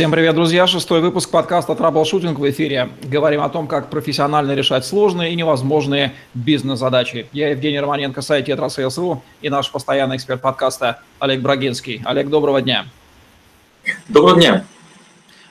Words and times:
Всем 0.00 0.10
привет, 0.10 0.34
друзья! 0.34 0.66
Шестой 0.66 1.02
выпуск 1.02 1.28
подкаста 1.28 1.74
«Траблшутинг» 1.74 2.38
в 2.38 2.50
эфире. 2.50 2.88
Говорим 3.02 3.42
о 3.42 3.50
том, 3.50 3.66
как 3.66 3.90
профессионально 3.90 4.52
решать 4.52 4.86
сложные 4.86 5.32
и 5.32 5.36
невозможные 5.36 6.14
бизнес-задачи. 6.32 7.28
Я 7.32 7.50
Евгений 7.50 7.78
Романенко, 7.78 8.22
сайт 8.22 8.46
«Tetrasales.ru» 8.46 9.22
и 9.42 9.50
наш 9.50 9.70
постоянный 9.70 10.16
эксперт 10.16 10.40
подкаста 10.40 11.00
Олег 11.18 11.42
Брагинский. 11.42 12.00
Олег, 12.06 12.30
доброго 12.30 12.62
дня! 12.62 12.86
Доброго 14.08 14.36
дня! 14.36 14.64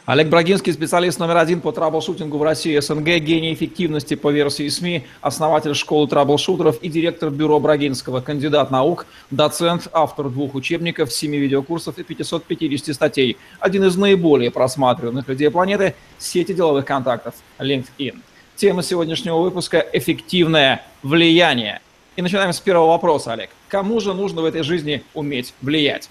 Олег 0.09 0.29
Брагинский, 0.29 0.73
специалист 0.73 1.19
номер 1.19 1.37
один 1.37 1.61
по 1.61 1.71
траблшутингу 1.71 2.39
в 2.39 2.41
России 2.41 2.79
СНГ, 2.79 3.19
гений 3.19 3.53
эффективности 3.53 4.15
по 4.15 4.31
версии 4.31 4.67
СМИ, 4.67 5.05
основатель 5.21 5.75
школы 5.75 6.07
траблшутеров 6.07 6.81
и 6.81 6.89
директор 6.89 7.29
бюро 7.29 7.59
Брагинского, 7.59 8.19
кандидат 8.19 8.71
наук, 8.71 9.05
доцент, 9.29 9.87
автор 9.93 10.29
двух 10.29 10.55
учебников, 10.55 11.13
семи 11.13 11.37
видеокурсов 11.37 11.99
и 11.99 12.03
550 12.03 12.95
статей. 12.95 13.37
Один 13.59 13.83
из 13.83 13.97
наиболее 13.97 14.49
просматриваемых 14.49 15.27
людей 15.27 15.51
планеты– 15.51 15.93
сети 16.17 16.55
деловых 16.55 16.85
контактов 16.85 17.35
LinkedIn. 17.59 18.17
Тема 18.55 18.81
сегодняшнего 18.81 19.37
выпуска– 19.37 19.85
эффективное 19.93 20.83
влияние. 21.03 21.81
И 22.15 22.23
начинаем 22.23 22.51
с 22.51 22.59
первого 22.59 22.87
вопроса, 22.87 23.33
Олег. 23.33 23.51
Кому 23.67 23.99
же 23.99 24.15
нужно 24.15 24.41
в 24.41 24.45
этой 24.45 24.63
жизни 24.63 25.03
уметь 25.13 25.53
влиять? 25.61 26.09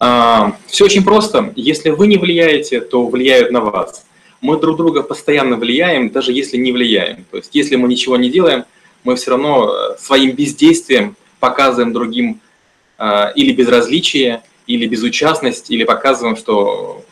А, 0.00 0.56
Все 0.66 0.84
очень 0.84 1.04
просто. 1.04 1.52
Если 1.56 1.90
вы 1.90 2.06
не 2.06 2.16
влияете, 2.16 2.80
то 2.80 3.06
влияют 3.06 3.50
на 3.50 3.60
вас. 3.60 4.04
Мы 4.40 4.58
друг 4.58 4.76
друга 4.76 5.02
постоянно 5.02 5.56
влияем, 5.56 6.10
даже 6.10 6.32
если 6.32 6.56
не 6.56 6.72
влияем. 6.72 7.24
То 7.30 7.38
есть 7.38 7.54
если 7.54 7.76
мы 7.76 7.88
ничего 7.88 8.16
не 8.16 8.28
делаем, 8.28 8.64
мы 9.02 9.16
все 9.16 9.30
равно 9.32 9.70
э, 9.70 9.98
своим 9.98 10.32
бездействием 10.32 11.16
показываем 11.40 11.92
другим 11.92 12.40
а, 12.96 13.32
или 13.34 13.52
безразличие, 13.52 14.42
или 14.66 14.86
безучастность, 14.86 15.70
или 15.70 15.84
показываем, 15.84 16.36
что 16.36 17.04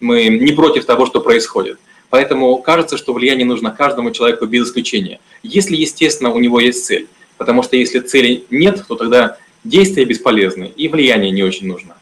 мы 0.00 0.28
не 0.28 0.52
против 0.52 0.86
того, 0.86 1.06
что 1.06 1.20
происходит. 1.20 1.78
Поэтому 2.10 2.56
кажется, 2.58 2.96
что 2.96 3.12
влияние 3.12 3.44
нужно 3.44 3.70
каждому 3.70 4.10
человеку 4.10 4.46
без 4.46 4.68
исключения. 4.68 5.20
Если, 5.42 5.76
естественно, 5.76 6.30
у 6.30 6.38
него 6.38 6.60
есть 6.60 6.86
цель. 6.86 7.08
Потому 7.36 7.62
что 7.62 7.76
если 7.76 8.00
цели 8.00 8.44
нет, 8.50 8.84
то 8.88 8.96
тогда 8.96 9.36
действия 9.64 10.04
бесполезны 10.04 10.72
и 10.74 10.88
влияние 10.88 11.30
не 11.30 11.42
очень 11.42 11.66
нужно. 11.66 11.97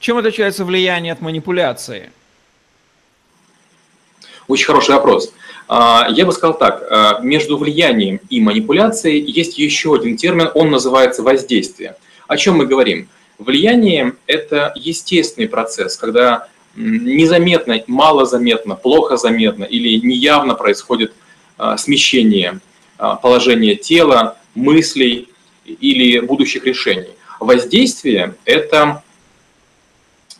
Чем 0.00 0.16
отличается 0.16 0.64
влияние 0.64 1.12
от 1.12 1.20
манипуляции? 1.20 2.10
Очень 4.46 4.66
хороший 4.66 4.94
вопрос. 4.94 5.32
А, 5.66 6.06
я 6.10 6.24
бы 6.24 6.32
сказал 6.32 6.56
так, 6.56 6.86
а, 6.88 7.18
между 7.20 7.58
влиянием 7.58 8.20
и 8.30 8.40
манипуляцией 8.40 9.20
есть 9.20 9.58
еще 9.58 9.94
один 9.94 10.16
термин, 10.16 10.50
он 10.54 10.70
называется 10.70 11.22
воздействие. 11.22 11.96
О 12.28 12.36
чем 12.36 12.56
мы 12.56 12.66
говорим? 12.66 13.08
Влияние– 13.38 14.14
это 14.26 14.72
естественный 14.74 15.48
процесс, 15.48 15.96
когда 15.96 16.48
незаметно, 16.74 17.82
малозаметно, 17.86 18.76
плохо 18.76 19.16
заметно 19.16 19.64
или 19.64 19.98
неявно 20.04 20.54
происходит 20.54 21.12
а, 21.56 21.76
смещение 21.76 22.60
положения 23.22 23.76
тела, 23.76 24.38
мыслей 24.56 25.28
или 25.64 26.18
будущих 26.18 26.64
решений. 26.64 27.10
Воздействие– 27.38 28.34
это 28.44 29.02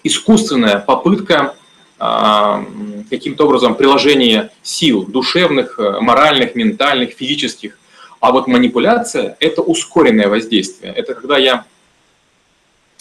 искусственная 0.02 0.78
попытка 0.78 1.54
а, 1.98 2.64
каким-то 3.10 3.46
образом 3.46 3.74
приложения 3.74 4.50
сил 4.62 5.04
душевных, 5.04 5.78
э, 5.78 6.00
моральных, 6.00 6.54
ментальных, 6.54 7.10
физических. 7.10 7.78
А 8.20 8.30
вот 8.30 8.46
манипуляция– 8.46 9.36
это 9.41 9.62
ускоренное 9.62 10.28
воздействие. 10.28 10.92
Это 10.92 11.14
когда 11.14 11.38
я 11.38 11.64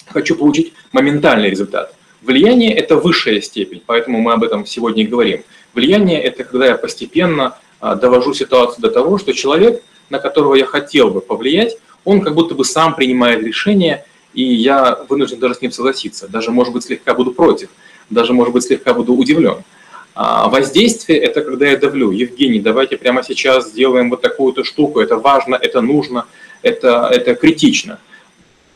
хочу 0.07 0.35
получить 0.35 0.73
моментальный 0.91 1.49
результат. 1.49 1.93
Влияние– 2.21 2.73
это 2.75 2.95
высшая 2.95 3.41
степень, 3.41 3.83
поэтому 3.85 4.19
мы 4.19 4.33
об 4.33 4.43
этом 4.43 4.65
сегодня 4.65 5.03
и 5.03 5.07
говорим. 5.07 5.43
Влияние– 5.73 6.19
это 6.23 6.43
когда 6.43 6.65
я 6.67 6.75
постепенно 6.75 7.57
а, 7.79 7.95
довожу 7.95 8.33
ситуацию 8.33 8.81
до 8.81 8.89
того, 8.89 9.19
что 9.19 9.33
человек, 9.33 9.83
на 10.09 10.17
которого 10.17 10.55
я 10.55 10.65
хотел 10.65 11.11
бы 11.11 11.21
повлиять, 11.21 11.77
он 12.03 12.21
как 12.21 12.33
будто 12.33 12.55
бы 12.55 12.65
сам 12.65 12.95
принимает 12.95 13.43
решение– 13.43 14.05
и 14.37 14.43
я 14.43 14.99
вынужден 15.09 15.39
даже 15.39 15.55
с 15.55 15.61
ним 15.61 15.71
согласиться, 15.71 16.27
даже, 16.27 16.51
может 16.51 16.71
быть, 16.71 16.83
слегка 16.83 17.15
буду 17.15 17.31
против, 17.31 17.69
даже, 18.11 18.33
может 18.33 18.53
быть, 18.53 18.63
слегка 18.63 18.93
буду 18.93 19.15
удивлен. 19.15 19.63
А 20.13 20.47
воздействие– 20.47 21.17
это 21.27 21.41
когда 21.41 21.67
я 21.67 21.75
давлю. 21.75 22.11
Евгений, 22.11 22.59
давайте 22.59 22.97
прямо 22.97 23.23
сейчас 23.23 23.69
сделаем 23.69 24.11
вот 24.11 24.21
такую-то 24.21 24.63
штуку, 24.63 24.99
это 24.99 25.17
важно, 25.17 25.55
это 25.55 25.81
нужно, 25.81 26.27
это, 26.61 27.09
это 27.11 27.33
критично. 27.33 27.99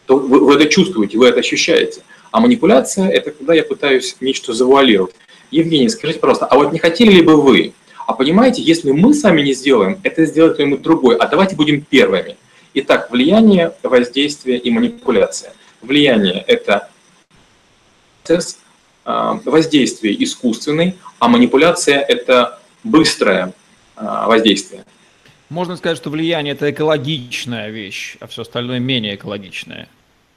То 0.07 0.17
вы, 0.17 0.39
вы 0.39 0.55
это 0.55 0.65
чувствуете, 0.65 1.19
вы 1.19 1.27
это 1.27 1.41
ощущаете. 1.41 2.01
А 2.31 2.39
манипуляция– 2.39 3.07
это 3.09 3.29
когда 3.29 3.53
я 3.53 3.63
пытаюсь 3.63 4.15
нечто 4.19 4.53
завуалировать. 4.53 5.13
Евгений, 5.51 5.89
скажите, 5.89 6.19
пожалуйста, 6.19 6.47
а 6.47 6.55
вот 6.55 6.73
не 6.73 6.79
хотели 6.79 7.11
ли 7.11 7.21
бы 7.21 7.39
вы, 7.39 7.73
а 8.07 8.13
понимаете, 8.13 8.63
если 8.63 8.89
мы 8.89 9.13
сами 9.13 9.43
не 9.43 9.53
сделаем, 9.53 9.99
это 10.01 10.25
сделает 10.25 10.55
кто-нибудь 10.55 10.81
другой, 10.81 11.17
а 11.17 11.27
давайте 11.27 11.55
будем 11.55 11.81
первыми– 11.81 12.35
Итак, 12.73 13.11
влияние, 13.11 13.73
воздействие 13.83 14.57
и 14.57 14.71
манипуляция. 14.71 15.53
Влияние– 15.81 16.43
это 16.47 16.89
процесс, 18.23 18.59
а, 19.03 19.33
воздействие 19.45 20.23
искусственный, 20.23 20.95
а 21.19 21.27
манипуляция– 21.27 21.99
это 22.07 22.59
быстрое 22.83 23.53
а, 23.95 24.27
воздействие. 24.27 24.85
Можно 25.49 25.75
сказать, 25.75 25.97
что 25.97 26.09
влияние– 26.09 26.53
это 26.53 26.71
экологичная 26.71 27.69
вещь, 27.69 28.15
а 28.21 28.27
все 28.27 28.43
остальное 28.43 28.79
менее 28.79 29.15
экологичное. 29.15 29.89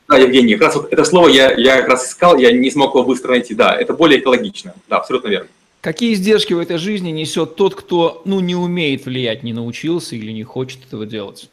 Да, 0.09 0.19
Евгений, 0.19 0.55
как 0.55 0.67
раз 0.67 0.77
вот 0.77 0.93
это 0.93 1.05
слово 1.05 1.29
я, 1.29 1.53
я 1.53 1.77
как 1.81 1.91
раз 1.91 2.09
искал, 2.09 2.37
я 2.37 2.53
не 2.53 2.71
смог 2.71 2.95
его 2.95 3.05
быстро 3.05 3.31
найти. 3.31 3.55
Да, 3.55 3.75
это 3.75 3.95
более 3.95 4.19
экологично. 4.21 4.75
Да, 4.89 4.99
абсолютно 4.99 5.29
верно. 5.29 5.49
Какие 5.81 6.15
издержки 6.15 6.53
в 6.53 6.59
этой 6.59 6.79
жизни 6.79 7.11
несет 7.11 7.57
тот, 7.57 7.75
кто 7.75 8.23
ну, 8.25 8.41
не 8.41 8.57
умеет 8.57 9.07
влиять, 9.07 9.43
не 9.43 9.53
научился 9.53 10.17
или 10.17 10.33
не 10.33 10.43
хочет 10.43 10.85
этого 10.87 11.07
делать? 11.07 11.51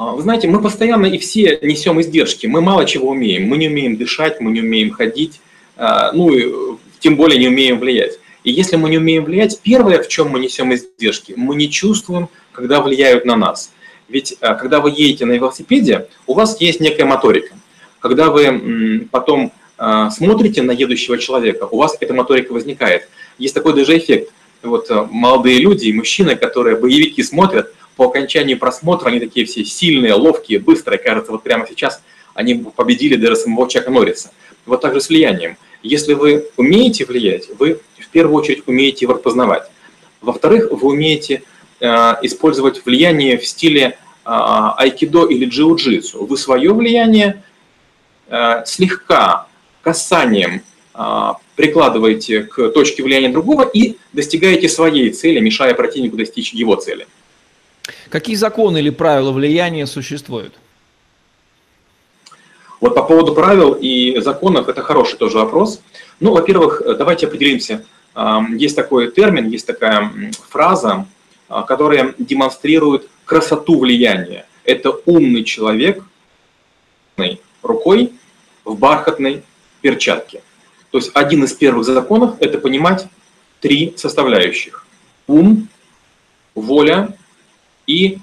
А, 0.00 0.12
вы 0.12 0.22
знаете, 0.22 0.48
мы 0.48 0.62
постоянно 0.62 1.04
и 1.04 1.18
все 1.18 1.58
несем 1.60 2.00
издержки. 2.00 2.46
Мы 2.46 2.62
мало 2.62 2.86
чего 2.86 3.10
умеем. 3.10 3.46
Мы 3.46 3.58
не 3.58 3.68
умеем 3.68 3.98
дышать, 3.98 4.40
мы 4.40 4.50
не 4.50 4.62
умеем 4.62 4.92
ходить, 4.92 5.42
а, 5.76 6.10
ну 6.12 6.32
и 6.32 6.78
тем 7.00 7.16
более 7.16 7.38
не 7.38 7.48
умеем 7.48 7.78
влиять. 7.78 8.18
И 8.42 8.50
если 8.50 8.76
мы 8.76 8.88
не 8.88 8.96
умеем 8.96 9.24
влиять, 9.24 9.60
первое, 9.62 10.02
в 10.02 10.08
чем 10.08 10.30
мы 10.30 10.40
несем 10.40 10.72
издержки, 10.72 11.34
мы 11.36 11.54
не 11.54 11.70
чувствуем, 11.70 12.30
когда 12.52 12.80
влияют 12.80 13.26
на 13.26 13.36
нас. 13.36 13.72
Ведь 14.08 14.38
а, 14.40 14.54
когда 14.54 14.80
вы 14.80 14.88
едете 14.88 15.26
на 15.26 15.32
велосипеде, 15.32 16.08
у 16.26 16.32
вас 16.32 16.58
есть 16.62 16.80
некая 16.80 17.04
моторика. 17.04 17.54
Когда 17.98 18.30
вы 18.30 19.06
потом 19.10 19.52
смотрите 20.10 20.62
на 20.62 20.70
едущего 20.72 21.18
человека, 21.18 21.68
у 21.70 21.76
вас 21.76 21.98
эта 22.00 22.14
моторика 22.14 22.52
возникает. 22.52 23.06
Есть 23.36 23.52
такой 23.54 23.74
даже 23.74 23.98
эффект. 23.98 24.32
Вот 24.62 24.88
молодые 25.10 25.58
люди 25.58 25.88
и 25.88 25.92
мужчины, 25.92 26.36
которые 26.36 26.76
боевики 26.76 27.22
смотрят, 27.22 27.74
по 28.00 28.06
окончании 28.06 28.54
просмотра 28.54 29.10
они 29.10 29.20
такие 29.20 29.44
все 29.44 29.62
сильные, 29.62 30.14
ловкие, 30.14 30.58
быстрые, 30.58 30.98
кажется, 30.98 31.32
вот 31.32 31.42
прямо 31.42 31.66
сейчас 31.68 32.00
они 32.32 32.54
победили 32.54 33.16
даже 33.16 33.36
самого 33.36 33.68
Чака 33.68 33.90
Норриса. 33.90 34.30
Вот 34.64 34.80
так 34.80 34.94
же 34.94 35.02
с 35.02 35.10
влиянием. 35.10 35.58
Если 35.82 36.14
вы 36.14 36.46
умеете 36.56 37.04
влиять, 37.04 37.50
вы 37.58 37.78
в 37.98 38.08
первую 38.08 38.38
очередь 38.38 38.62
умеете 38.64 39.04
его 39.04 39.12
распознавать. 39.12 39.70
Во-вторых, 40.22 40.70
вы 40.70 40.88
умеете 40.88 41.42
э, 41.80 41.86
использовать 42.22 42.86
влияние 42.86 43.36
в 43.36 43.46
стиле 43.46 43.82
э, 43.82 43.92
айкидо 44.24 45.26
или 45.26 45.46
джиу-джитсу. 45.46 46.24
Вы 46.24 46.38
свое 46.38 46.72
влияние 46.72 47.42
э, 48.28 48.62
слегка 48.64 49.46
касанием 49.82 50.62
э, 50.94 51.32
прикладываете 51.54 52.44
к 52.44 52.70
точке 52.70 53.02
влияния 53.02 53.28
другого 53.28 53.68
и 53.70 53.98
достигаете 54.14 54.70
своей 54.70 55.10
цели, 55.10 55.38
мешая 55.38 55.74
противнику 55.74 56.16
достичь 56.16 56.54
его 56.54 56.76
цели. 56.76 57.06
Какие 58.10 58.34
законы 58.34 58.78
или 58.78 58.90
правила 58.90 59.30
влияния 59.30 59.86
существуют? 59.86 60.54
Вот 62.80 62.94
по 62.94 63.04
поводу 63.04 63.34
правил 63.34 63.72
и 63.80 64.20
законов, 64.20 64.68
это 64.68 64.82
хороший 64.82 65.16
тоже 65.16 65.38
вопрос. 65.38 65.80
Ну, 66.18 66.32
во-первых, 66.32 66.82
давайте 66.98 67.26
определимся. 67.26 67.84
Есть 68.50 68.74
такой 68.74 69.12
термин, 69.12 69.48
есть 69.48 69.66
такая 69.66 70.10
фраза, 70.48 71.06
а, 71.48 71.62
которая 71.62 72.14
демонстрирует 72.18 73.08
красоту 73.24 73.78
влияния. 73.78 74.46
Это 74.64 74.90
умный 75.06 75.44
человек 75.44 76.02
рукой 77.62 78.12
в 78.64 78.76
бархатной 78.76 79.42
перчатке. 79.82 80.42
То 80.90 80.98
есть 80.98 81.10
один 81.14 81.44
из 81.44 81.52
первых 81.52 81.84
законов– 81.84 82.36
это 82.40 82.58
понимать 82.58 83.06
три 83.60 83.94
составляющих. 83.96 84.86
Ум, 85.28 85.68
воля 86.54 87.14
и 87.90 88.18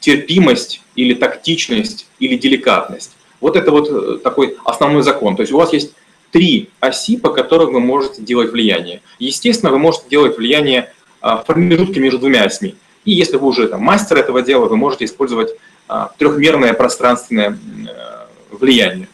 терпимость 0.00 0.82
или 0.94 1.14
тактичность 1.14 2.06
или 2.18 2.36
деликатность. 2.36 3.12
Вот 3.40 3.56
это 3.56 3.70
вот 3.70 3.88
э, 3.90 4.18
такой 4.18 4.56
основной 4.64 5.02
закон. 5.02 5.36
То 5.36 5.42
есть 5.42 5.52
у 5.52 5.58
вас 5.58 5.72
есть 5.72 5.92
три 6.32 6.70
оси, 6.80 7.16
по 7.16 7.30
которым 7.30 7.74
вы 7.74 7.80
можете 7.80 8.22
делать 8.22 8.52
влияние. 8.52 9.00
Естественно, 9.18 9.70
вы 9.70 9.78
можете 9.78 10.06
делать 10.08 10.36
влияние 10.36 10.92
а, 11.20 11.36
в 11.36 11.44
промежутке 11.46 12.00
между 12.00 12.18
двумя 12.18 12.44
осьми. 12.44 12.74
И 13.04 13.12
если 13.12 13.36
вы 13.36 13.48
уже 13.48 13.68
там, 13.68 13.82
мастер 13.82 14.16
этого 14.16 14.42
дела, 14.42 14.66
вы 14.66 14.76
можете 14.76 15.04
использовать 15.04 15.50
а, 15.86 16.10
трехмерное 16.18 16.72
пространственное 16.74 17.50
э, 17.50 18.56
влияние. 18.56 19.08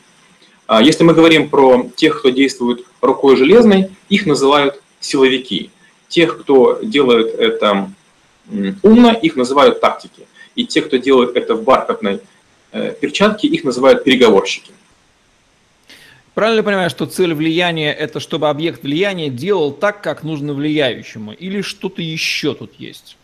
А 0.67 0.81
если 0.81 1.05
мы 1.05 1.13
говорим 1.13 1.51
про 1.51 1.91
тех, 1.97 2.19
кто 2.19 2.31
действует 2.31 2.85
рукой 3.01 3.37
железной, 3.37 3.91
их 4.09 4.27
называют 4.27 4.81
силовики. 5.01 5.71
Тех, 6.09 6.41
кто 6.41 6.79
делает 6.83 7.35
это 7.35 7.91
умно, 8.83 9.13
их 9.13 9.37
называют 9.37 9.81
тактики. 9.81 10.27
И 10.55 10.67
те, 10.67 10.83
кто 10.83 10.97
делает 10.97 11.37
это 11.37 11.55
в 11.55 11.63
бархатной 11.65 12.21
э, 12.73 12.95
перчатке, 13.01 13.49
их 13.49 13.65
называют 13.65 14.05
переговорщики. 14.05 14.73
Правильно 16.35 16.63
понимаю, 16.63 16.91
что 16.91 17.07
цель 17.07 17.33
влияния– 17.33 17.93
это 17.95 18.19
чтобы 18.19 18.49
объект 18.49 18.83
влияния 18.83 19.31
делал 19.31 19.73
так, 19.73 20.03
как 20.03 20.25
нужно 20.25 20.53
влияющему? 20.53 21.33
Или 21.33 21.61
что-то 21.61 22.03
еще 22.03 22.55
тут 22.55 22.73
есть? 22.79 23.17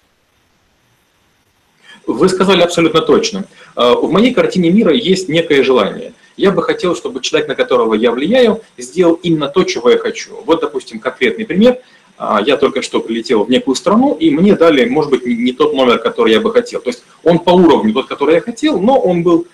Вы 2.06 2.28
сказали 2.28 2.62
абсолютно 2.62 3.02
точно. 3.02 3.44
Э, 3.76 3.94
в 3.94 4.10
моей 4.10 4.32
картине 4.32 4.70
мира 4.70 4.92
есть 4.92 5.28
некое 5.28 5.62
желание. 5.62 6.12
Я 6.36 6.52
бы 6.52 6.62
хотел, 6.62 6.96
чтобы 6.96 7.20
человек, 7.20 7.48
на 7.48 7.54
которого 7.54 7.94
я 7.94 8.12
влияю, 8.12 8.62
сделал 8.78 9.14
именно 9.14 9.48
то, 9.48 9.64
чего 9.64 9.90
я 9.90 9.98
хочу. 9.98 10.42
Вот, 10.46 10.60
допустим, 10.60 10.98
конкретный 10.98 11.44
пример. 11.44 11.78
А, 12.22 12.38
я 12.38 12.58
только 12.58 12.82
что 12.82 13.00
прилетел 13.00 13.44
в 13.44 13.50
некую 13.50 13.74
страну, 13.74 14.14
и 14.14 14.30
мне 14.30 14.54
дали, 14.54 14.86
может 14.86 15.10
быть, 15.10 15.24
не 15.24 15.52
тот 15.52 15.72
номер, 15.72 15.96
который 15.96 16.34
я 16.34 16.40
бы 16.40 16.52
хотел. 16.52 16.82
То 16.82 16.90
есть 16.90 17.02
он 17.24 17.38
по 17.38 17.48
уровню 17.48 17.94
тот, 17.94 18.08
который 18.08 18.34
я 18.34 18.40
хотел, 18.42 18.78
но 18.78 19.00
он 19.00 19.22
был 19.22 19.46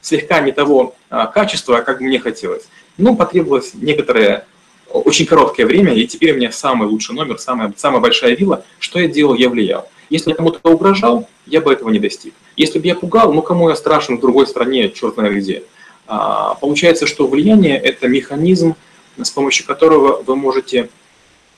слегка 0.00 0.40
не 0.40 0.52
того 0.52 0.94
а, 1.10 1.26
качества, 1.26 1.82
как 1.82 2.00
мне 2.00 2.18
хотелось. 2.18 2.62
Ну, 2.96 3.14
потребовалось 3.14 3.72
некоторое 3.74 4.46
очень 4.88 5.26
короткое 5.26 5.66
время, 5.66 5.92
и 5.92 6.06
теперь 6.06 6.32
у 6.32 6.36
меня 6.36 6.50
самый 6.50 6.88
лучший 6.88 7.14
номер, 7.14 7.38
самая, 7.38 7.74
самая 7.76 8.00
большая 8.00 8.34
вилла. 8.34 8.64
Что 8.78 8.98
я 8.98 9.06
делал? 9.06 9.34
Я 9.34 9.50
влиял. 9.50 9.86
Если 10.08 10.30
я 10.30 10.36
кому-то 10.36 10.66
угрожал, 10.70 11.28
я 11.44 11.60
бы 11.60 11.70
этого 11.70 11.90
не 11.90 11.98
достиг. 11.98 12.32
Если 12.56 12.78
бы 12.78 12.86
я 12.86 12.94
пугал, 12.94 13.34
ну 13.34 13.42
кому 13.42 13.68
я 13.68 13.76
страшен 13.76 14.16
в 14.16 14.20
другой 14.22 14.46
стране, 14.46 14.88
черт 14.88 15.16
знает 15.16 15.34
где. 15.34 15.62
А, 16.06 16.54
получается, 16.54 17.06
что 17.06 17.26
влияние– 17.26 17.76
это 17.84 18.08
механизм, 18.08 18.76
с 19.22 19.30
помощью 19.30 19.66
которого 19.66 20.22
вы 20.22 20.36
можете 20.36 20.88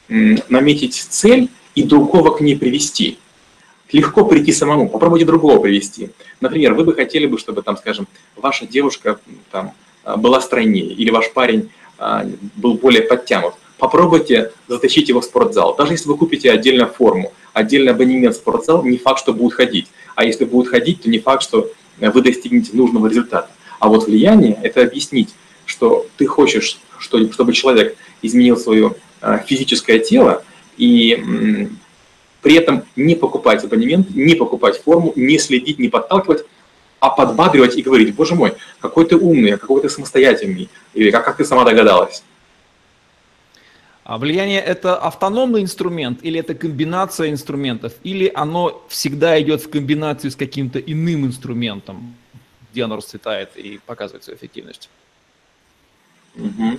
наметить 0.08 0.94
цель 0.94 1.48
и 1.74 1.82
другого 1.82 2.36
к 2.36 2.40
ней 2.40 2.56
привести. 2.56 3.18
Легко 3.92 4.24
прийти 4.24 4.52
самому, 4.52 4.88
попробуйте 4.88 5.24
другого 5.24 5.60
привести. 5.60 6.10
Например, 6.40 6.74
вы 6.74 6.84
бы 6.84 6.94
хотели 6.94 7.26
бы, 7.26 7.38
чтобы, 7.38 7.62
там, 7.62 7.76
скажем, 7.76 8.06
ваша 8.36 8.66
девушка 8.66 9.18
там, 9.50 9.72
была 10.16 10.40
стройнее 10.40 10.86
или 10.86 11.10
ваш 11.10 11.32
парень 11.32 11.70
а, 11.98 12.26
был 12.56 12.74
более 12.74 13.02
подтянут. 13.02 13.54
Попробуйте 13.78 14.52
затащить 14.66 15.08
его 15.08 15.20
в 15.20 15.24
спортзал. 15.24 15.74
Даже 15.76 15.92
если 15.92 16.08
вы 16.08 16.16
купите 16.16 16.50
отдельно 16.50 16.86
форму, 16.86 17.32
отдельный 17.52 17.92
абонемент 17.92 18.34
в 18.34 18.38
спортзал, 18.38 18.84
не 18.84 18.98
факт, 18.98 19.20
что 19.20 19.32
будет 19.32 19.54
ходить. 19.54 19.88
А 20.14 20.24
если 20.24 20.44
будет 20.44 20.68
ходить, 20.68 21.02
то 21.02 21.10
не 21.10 21.18
факт, 21.18 21.42
что 21.42 21.70
вы 21.98 22.22
достигнете 22.22 22.70
нужного 22.72 23.06
результата. 23.06 23.50
А 23.78 23.88
вот 23.88 24.06
влияние– 24.06 24.58
это 24.62 24.82
объяснить, 24.82 25.34
что 25.64 26.06
ты 26.16 26.26
хочешь, 26.26 26.78
чтобы 26.98 27.52
человек 27.52 27.96
изменил 28.22 28.56
свое 28.56 28.88
а, 28.88 28.96
физическое 29.46 29.98
тело 29.98 30.44
и 30.76 31.68
при 32.42 32.54
этом 32.54 32.84
не 32.96 33.14
покупать 33.14 33.64
абонемент, 33.64 34.10
не 34.10 34.34
покупать 34.34 34.80
форму, 34.80 35.12
не 35.16 35.38
следить, 35.38 35.78
не 35.78 35.88
подталкивать, 35.88 36.44
а 37.00 37.10
подбадривать 37.10 37.76
и 37.76 37.82
говорить, 37.82 38.14
боже 38.14 38.34
мой, 38.34 38.54
какой 38.80 39.06
ты 39.06 39.16
умный, 39.16 39.56
какой 39.56 39.82
ты 39.82 39.88
самостоятельный, 39.88 40.68
или 40.94 41.10
как, 41.10 41.24
как 41.24 41.36
ты 41.36 41.44
сама 41.44 41.64
догадалась. 41.64 42.22
А 44.04 44.16
влияние– 44.16 44.60
это 44.66 44.96
автономный 44.96 45.60
инструмент 45.60 46.20
или 46.22 46.40
это 46.40 46.54
комбинация 46.54 47.28
инструментов, 47.30 47.92
или 48.04 48.32
оно 48.34 48.82
всегда 48.88 49.38
идет 49.40 49.60
в 49.60 49.68
комбинации 49.68 50.30
с 50.30 50.36
каким-то 50.36 50.78
иным 50.78 51.26
инструментом, 51.26 52.14
где 52.72 52.84
оно 52.84 52.96
расцветает 52.96 53.50
и 53.56 53.80
показывает 53.84 54.24
свою 54.24 54.38
эффективность? 54.38 54.88
Угу. 56.38 56.78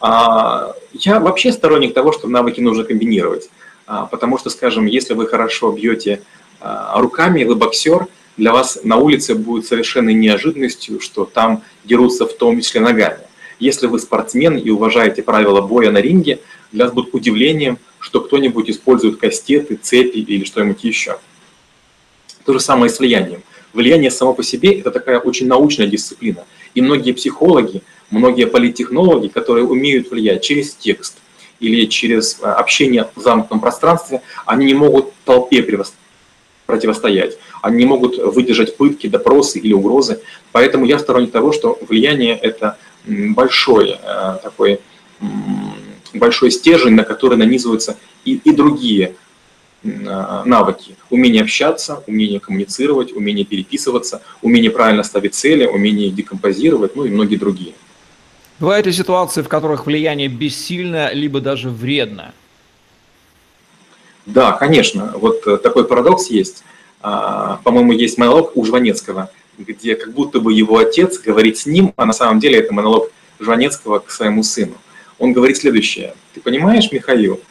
А, 0.00 0.74
я 0.92 1.20
вообще 1.20 1.52
сторонник 1.52 1.94
того, 1.94 2.12
что 2.12 2.28
навыки 2.28 2.60
нужно 2.60 2.84
комбинировать, 2.84 3.50
а, 3.86 4.06
потому 4.06 4.38
что, 4.38 4.50
скажем, 4.50 4.86
если 4.86 5.14
вы 5.14 5.26
хорошо 5.26 5.72
бьете 5.72 6.22
а, 6.60 6.98
руками, 7.00 7.44
вы 7.44 7.54
боксер, 7.56 8.06
для 8.36 8.52
вас 8.52 8.80
на 8.84 8.96
улице 8.96 9.34
будет 9.34 9.66
совершенной 9.66 10.14
неожиданностью, 10.14 11.00
что 11.00 11.24
там 11.26 11.62
дерутся 11.84 12.26
в 12.26 12.32
том 12.32 12.60
числе 12.60 12.80
ногами. 12.80 13.18
Если 13.58 13.86
вы 13.86 13.98
спортсмен 13.98 14.56
и 14.56 14.70
уважаете 14.70 15.22
правила 15.22 15.60
боя 15.60 15.90
на 15.90 15.98
ринге, 15.98 16.40
для 16.72 16.84
вас 16.84 16.94
будет 16.94 17.12
удивлением, 17.12 17.78
что 17.98 18.20
кто-нибудь 18.22 18.70
использует 18.70 19.18
кастеты, 19.18 19.76
цепи 19.76 20.16
или 20.16 20.44
что-нибудь 20.44 20.82
еще. 20.82 21.18
То 22.46 22.54
же 22.54 22.60
самое 22.60 22.90
с 22.90 22.98
влиянием. 22.98 23.42
Влияние 23.74 24.10
само 24.10 24.32
по 24.32 24.42
себе– 24.42 24.78
это 24.80 24.90
такая 24.90 25.18
очень 25.18 25.46
научная 25.46 25.86
дисциплина. 25.86 26.44
И 26.74 26.80
многие 26.80 27.12
психологи, 27.12 27.82
многие 28.10 28.46
политтехнологи, 28.46 29.28
которые 29.28 29.64
умеют 29.64 30.10
влиять 30.10 30.42
через 30.42 30.74
текст 30.74 31.18
или 31.58 31.86
через 31.86 32.38
а, 32.42 32.54
общение 32.54 33.08
в 33.14 33.20
замкнутом 33.20 33.60
пространстве, 33.60 34.22
они 34.46 34.66
не 34.66 34.74
могут 34.74 35.12
толпе 35.24 35.64
противостоять. 36.66 37.38
Они 37.62 37.78
не 37.78 37.84
могут 37.84 38.16
выдержать 38.18 38.76
пытки, 38.76 39.06
допросы 39.06 39.58
или 39.58 39.72
угрозы. 39.72 40.20
Поэтому 40.52 40.86
я 40.86 40.98
сторонник 40.98 41.32
того, 41.32 41.52
что 41.52 41.78
влияние– 41.88 42.36
это 42.42 42.78
большой 43.06 43.98
э, 44.02 44.38
такой 44.42 44.80
большой 46.14 46.50
стержень, 46.50 46.94
на 46.94 47.04
который 47.04 47.36
нанизываются 47.36 47.96
и, 48.24 48.34
и 48.34 48.52
другие 48.52 49.14
навыки. 49.82 50.96
Умение 51.08 51.42
общаться, 51.42 52.02
умение 52.06 52.38
коммуницировать, 52.38 53.12
умение 53.12 53.46
переписываться, 53.46 54.20
умение 54.42 54.70
правильно 54.70 55.02
ставить 55.02 55.34
цели, 55.34 55.64
умение 55.64 56.10
декомпозировать, 56.10 56.96
ну 56.96 57.04
и 57.06 57.10
многие 57.10 57.36
другие. 57.36 57.72
Бывают 58.58 58.84
ли 58.84 58.92
ситуации, 58.92 59.40
в 59.40 59.48
которых 59.48 59.86
влияние 59.86 60.28
бессильно, 60.28 61.14
либо 61.14 61.40
даже 61.40 61.70
вредно? 61.70 62.34
Да, 64.26 64.52
конечно. 64.52 65.14
Вот 65.16 65.46
э, 65.46 65.56
такой 65.56 65.86
парадокс 65.86 66.26
есть. 66.26 66.62
А, 67.00 67.58
по-моему, 67.64 67.92
есть 67.92 68.18
монолог 68.18 68.54
у 68.56 68.64
Жванецкого, 68.66 69.30
где 69.56 69.96
как 69.96 70.12
будто 70.12 70.40
бы 70.40 70.52
его 70.52 70.76
отец 70.76 71.18
говорит 71.18 71.56
с 71.56 71.64
ним, 71.64 71.94
а 71.96 72.04
на 72.04 72.12
самом 72.12 72.38
деле 72.38 72.58
это 72.58 72.74
монолог 72.74 73.10
Жванецкого 73.38 74.00
к 74.00 74.10
своему 74.10 74.42
сыну. 74.42 74.74
Он 75.18 75.32
говорит 75.32 75.56
следующее. 75.56 76.14
Ты 76.34 76.42
понимаешь, 76.42 76.92
Михаил, 76.92 77.40
а, 77.40 77.46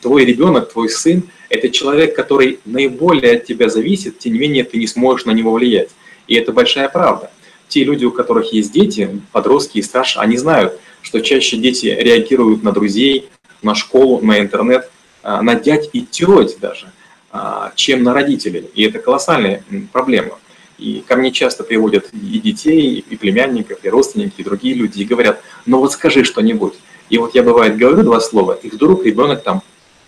твой 0.00 0.24
ребенок, 0.24 0.72
твой 0.72 0.88
сын– 0.88 1.22
это 1.48 1.70
человек, 1.70 2.14
который 2.14 2.60
наиболее 2.64 3.36
от 3.36 3.46
тебя 3.46 3.68
зависит, 3.68 4.18
тем 4.18 4.34
не 4.34 4.38
менее 4.38 4.64
ты 4.64 4.78
не 4.78 4.86
сможешь 4.86 5.26
на 5.26 5.32
него 5.32 5.52
влиять. 5.52 5.90
И 6.26 6.34
это 6.34 6.52
большая 6.52 6.88
правда. 6.88 7.30
Те 7.68 7.84
люди, 7.84 8.04
у 8.04 8.10
которых 8.10 8.52
есть 8.52 8.72
дети, 8.72 9.20
подростки 9.32 9.78
и 9.78 9.82
старше, 9.82 10.18
они 10.20 10.36
знают, 10.36 10.78
что 11.02 11.20
чаще 11.20 11.56
дети 11.56 11.86
реагируют 11.86 12.62
на 12.62 12.72
друзей, 12.72 13.28
на 13.62 13.74
школу, 13.74 14.20
на 14.22 14.40
интернет, 14.40 14.90
а, 15.22 15.42
на 15.42 15.54
дядь 15.54 15.90
и 15.92 16.02
теть 16.02 16.58
даже, 16.60 16.92
а, 17.30 17.72
чем 17.74 18.02
на 18.02 18.14
родителей. 18.14 18.70
И 18.74 18.84
это 18.84 18.98
колоссальная 18.98 19.64
проблема. 19.92 20.38
И 20.78 21.02
ко 21.06 21.16
мне 21.16 21.32
часто 21.32 21.64
приводят 21.64 22.10
и 22.12 22.38
детей, 22.38 23.04
и 23.08 23.16
племянников, 23.16 23.80
и 23.82 23.88
родственники, 23.88 24.34
и 24.38 24.44
другие 24.44 24.74
люди, 24.74 25.00
и 25.00 25.04
говорят, 25.04 25.42
ну 25.66 25.78
вот 25.78 25.92
скажи 25.92 26.24
что-нибудь. 26.24 26.74
И 27.10 27.18
вот 27.18 27.34
я, 27.34 27.42
бывает, 27.42 27.76
говорю 27.76 28.02
два 28.02 28.20
слова, 28.20 28.58
и 28.62 28.68
вдруг 28.68 29.04
ребенок 29.04 29.42
там 29.42 29.62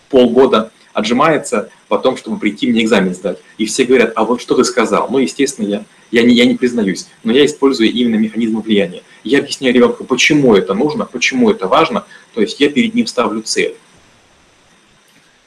полгода 0.08 0.70
отжимается 0.92 1.70
по 1.88 1.98
том, 1.98 2.16
чтобы 2.16 2.38
прийти 2.38 2.68
мне 2.68 2.82
экзамен 2.82 3.14
сдать. 3.14 3.38
И 3.58 3.66
все 3.66 3.84
говорят, 3.84 4.12
а 4.16 4.24
вот 4.24 4.40
что 4.40 4.54
ты 4.54 4.64
сказал? 4.64 5.08
Ну, 5.10 5.18
естественно, 5.18 5.66
я, 5.66 5.84
я, 6.10 6.22
не, 6.22 6.34
я 6.34 6.44
не 6.44 6.56
признаюсь, 6.56 7.06
но 7.22 7.32
я 7.32 7.46
использую 7.46 7.90
именно 7.90 8.16
механизм 8.16 8.60
влияния. 8.60 9.02
Я 9.24 9.38
объясняю 9.38 9.74
ребенку, 9.74 10.04
почему 10.04 10.54
это 10.54 10.74
нужно, 10.74 11.04
почему 11.04 11.50
это 11.50 11.68
важно, 11.68 12.04
то 12.34 12.40
есть 12.40 12.60
я 12.60 12.70
перед 12.70 12.94
ним 12.94 13.06
ставлю 13.06 13.42
цель. 13.42 13.76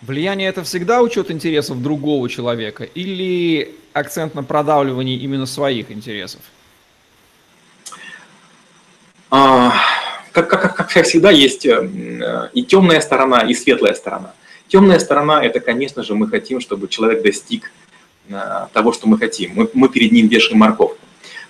Влияние 0.02 0.50
это 0.50 0.64
всегда 0.64 1.02
учет 1.02 1.32
интересов 1.32 1.82
другого 1.82 2.28
человека 2.30 2.84
или 2.84 3.74
акцент 3.94 4.36
на 4.36 4.44
продавливании 4.44 5.18
именно 5.18 5.46
своих 5.46 5.92
интересов? 5.92 6.42
А, 9.30 9.74
как, 10.34 10.50
как, 10.50 10.75
как 10.75 10.90
всегда, 11.06 11.32
есть 11.32 11.66
э, 11.66 12.50
и 12.54 12.63
темная 12.63 13.00
сторона, 13.02 13.42
и 13.42 13.54
светлая 13.54 13.94
сторона. 13.94 14.34
Темная 14.68 15.00
сторона– 15.00 15.44
это, 15.46 15.60
конечно 15.60 16.04
же, 16.04 16.16
мы 16.16 16.28
хотим, 16.28 16.60
чтобы 16.60 16.88
человек 16.88 17.22
достиг 17.24 17.72
э, 18.30 18.34
того, 18.74 18.92
что 18.92 19.08
мы 19.08 19.18
хотим. 19.20 19.52
Мы, 19.56 19.70
мы 19.74 19.90
перед 19.90 20.12
ним 20.12 20.28
вешаем 20.28 20.60
морковку. 20.60 20.98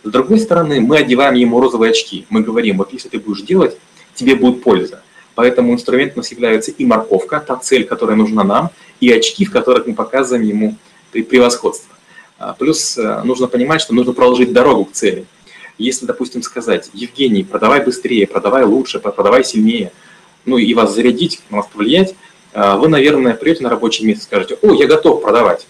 С 0.04 0.12
другой 0.12 0.40
стороны, 0.40 0.82
мы 0.82 0.98
одеваем 0.98 1.36
ему 1.36 1.62
розовые 1.62 1.92
очки. 1.92 2.25
Мы 2.30 2.42
говорим, 2.42 2.78
вот 2.78 2.92
если 2.92 3.08
ты 3.08 3.20
будешь 3.20 3.42
делать, 3.42 3.78
тебе 4.16 4.36
будет 4.36 4.62
польза. 4.62 5.02
Поэтому 5.34 5.74
инструмент 5.74 6.18
у 6.18 6.22
является 6.22 6.72
и 6.72 6.86
морковка, 6.86 7.40
та 7.40 7.56
цель, 7.56 7.86
которая 7.86 8.18
нужна 8.18 8.44
нам, 8.44 8.70
и 9.00 9.12
очки, 9.12 9.46
в 9.46 9.52
которых 9.52 9.88
мы 9.88 9.94
показываем 9.94 10.44
ему 10.44 10.75
превосходство. 11.12 11.96
А, 12.38 12.54
плюс 12.54 12.98
э, 12.98 13.22
нужно 13.24 13.48
понимать, 13.48 13.82
что 13.82 13.94
нужно 13.94 14.13
проложить 14.13 14.52
дорогу 14.52 14.86
к 14.86 14.92
цели. 14.92 15.25
Если, 15.77 16.06
допустим, 16.06 16.44
сказать, 16.44 16.89
Евгений, 16.94 17.44
продавай 17.44 17.84
быстрее, 17.84 18.27
продавай 18.27 18.63
лучше, 18.63 19.00
продавай 19.00 19.44
сильнее, 19.44 19.92
ну 20.46 20.58
и 20.58 20.74
вас 20.74 20.94
зарядить, 20.94 21.42
на 21.50 21.58
вас 21.58 21.68
повлиять, 21.68 22.15
а, 22.53 22.77
вы, 22.77 22.88
наверное, 22.88 23.34
придете 23.34 23.63
на 23.63 23.70
рабочее 23.70 24.08
место 24.08 24.24
и 24.24 24.25
скажете, 24.25 24.58
о, 24.62 24.74
я 24.74 24.88
готов 24.88 25.22
продавать. 25.22 25.68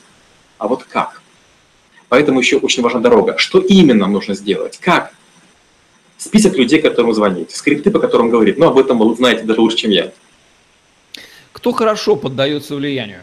А 0.58 0.68
вот 0.68 0.84
как? 0.84 1.22
Поэтому 2.10 2.40
еще 2.40 2.58
очень 2.58 2.84
важна 2.84 3.00
дорога. 3.00 3.38
Что 3.38 3.60
именно 3.60 4.08
нужно 4.08 4.36
сделать? 4.36 4.78
Как? 4.82 5.14
список 6.24 6.58
людей, 6.58 6.82
которым 6.82 7.14
звонить, 7.14 7.52
скрипты, 7.52 7.92
по 7.92 8.00
которым 8.00 8.30
говорит. 8.30 8.58
Но 8.58 8.68
об 8.68 8.78
этом 8.78 8.98
вы 8.98 9.16
знаете 9.16 9.44
даже 9.44 9.62
лучше, 9.62 9.78
чем 9.78 9.92
я. 9.92 10.12
Кто 11.52 11.72
хорошо 11.72 12.16
поддается 12.16 12.76
влиянию? 12.76 13.22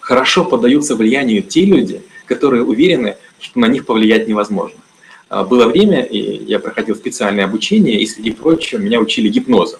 Хорошо 0.00 0.44
поддаются 0.44 0.96
влиянию 0.96 1.42
те 1.42 1.64
люди, 1.64 2.02
которые 2.26 2.64
уверены, 2.64 3.16
что 3.40 3.58
на 3.58 3.66
них 3.66 3.86
повлиять 3.86 4.28
невозможно. 4.28 4.78
А, 5.28 5.44
было 5.44 5.66
время, 5.66 6.02
и 6.02 6.44
я 6.44 6.58
проходил 6.58 6.96
специальное 6.96 7.44
обучение, 7.44 8.00
и 8.00 8.06
среди 8.06 8.32
прочего 8.32 8.78
меня 8.78 9.00
учили 9.00 9.28
гипнозу. 9.28 9.78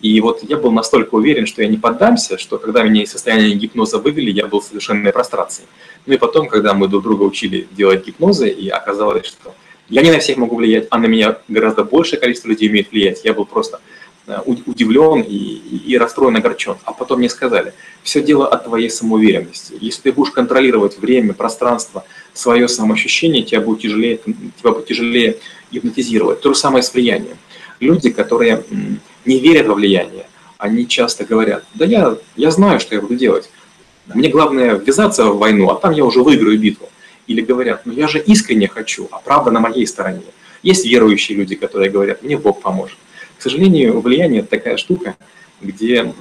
И 0.00 0.18
вот 0.20 0.42
я 0.42 0.56
был 0.56 0.72
настолько 0.72 1.14
уверен, 1.14 1.46
что 1.46 1.62
я 1.62 1.68
не 1.68 1.76
поддамся, 1.76 2.38
что 2.38 2.58
когда 2.58 2.82
меня 2.82 3.02
из 3.02 3.10
состояния 3.10 3.54
гипноза 3.54 3.98
вывели, 3.98 4.30
я 4.30 4.46
был 4.46 4.60
в 4.60 4.64
совершенной 4.64 5.12
прострации. 5.12 5.64
Ну 6.06 6.14
и 6.14 6.16
потом, 6.18 6.48
когда 6.48 6.72
мы 6.72 6.88
друг 6.88 7.02
друга 7.02 7.24
учили 7.24 7.68
делать 7.72 8.06
гипнозы, 8.06 8.48
и 8.48 8.68
оказалось, 8.68 9.26
что 9.26 9.54
я 9.90 10.02
не 10.02 10.10
на 10.10 10.18
всех 10.18 10.38
могу 10.38 10.56
влиять, 10.56 10.86
а 10.90 10.98
на 10.98 11.06
меня 11.06 11.38
гораздо 11.48 11.84
большее 11.84 12.18
количество 12.18 12.48
людей 12.48 12.68
имеет 12.68 12.90
влиять. 12.90 13.22
Я 13.24 13.34
был 13.34 13.44
просто 13.44 13.80
э, 14.26 14.38
удивлен 14.46 15.20
и, 15.20 15.34
и 15.34 15.98
расстроен, 15.98 16.36
огорчен. 16.36 16.76
А 16.84 16.92
потом 16.92 17.18
мне 17.18 17.28
сказали, 17.28 17.74
все 18.02 18.22
дело 18.22 18.48
от 18.48 18.64
твоей 18.64 18.88
самоуверенности. 18.88 19.74
Если 19.80 20.02
ты 20.02 20.12
будешь 20.12 20.30
контролировать 20.30 20.98
время, 20.98 21.34
пространство, 21.34 22.04
свое 22.32 22.68
самоощущение, 22.68 23.42
тебя 23.42 23.60
будет 23.60 23.82
тяжелее, 23.82 24.18
тебя 24.18 24.72
будет 24.72 24.86
тяжелее 24.86 25.38
гипнотизировать. 25.70 26.40
То 26.40 26.52
же 26.52 26.58
самое 26.58 26.82
с 26.82 26.92
влиянием. 26.92 27.36
Люди, 27.80 28.10
которые 28.10 28.64
не 29.24 29.38
верят 29.38 29.66
во 29.66 29.74
влияние, 29.74 30.26
они 30.58 30.86
часто 30.86 31.24
говорят, 31.24 31.64
да 31.74 31.84
я, 31.84 32.16
я 32.36 32.50
знаю, 32.50 32.80
что 32.80 32.94
я 32.94 33.00
буду 33.00 33.16
делать. 33.16 33.50
Мне 34.06 34.28
главное 34.28 34.74
ввязаться 34.74 35.26
в 35.26 35.38
войну, 35.38 35.70
а 35.70 35.76
там 35.76 35.92
я 35.92 36.04
уже 36.04 36.22
выиграю 36.22 36.58
битву 36.58 36.88
или 37.26 37.40
говорят, 37.40 37.86
ну 37.86 37.92
я 37.92 38.08
же 38.08 38.18
искренне 38.18 38.68
хочу, 38.68 39.08
а 39.12 39.18
правда 39.18 39.50
на 39.50 39.60
моей 39.60 39.86
стороне. 39.86 40.22
Есть 40.62 40.84
верующие 40.84 41.38
люди, 41.38 41.54
которые 41.54 41.90
говорят, 41.90 42.22
мне 42.22 42.36
Бог 42.36 42.60
поможет. 42.60 42.98
К 43.38 43.42
сожалению, 43.42 44.00
влияние– 44.00 44.40
это 44.42 44.50
такая 44.50 44.76
штука, 44.76 45.16
где 45.62 46.12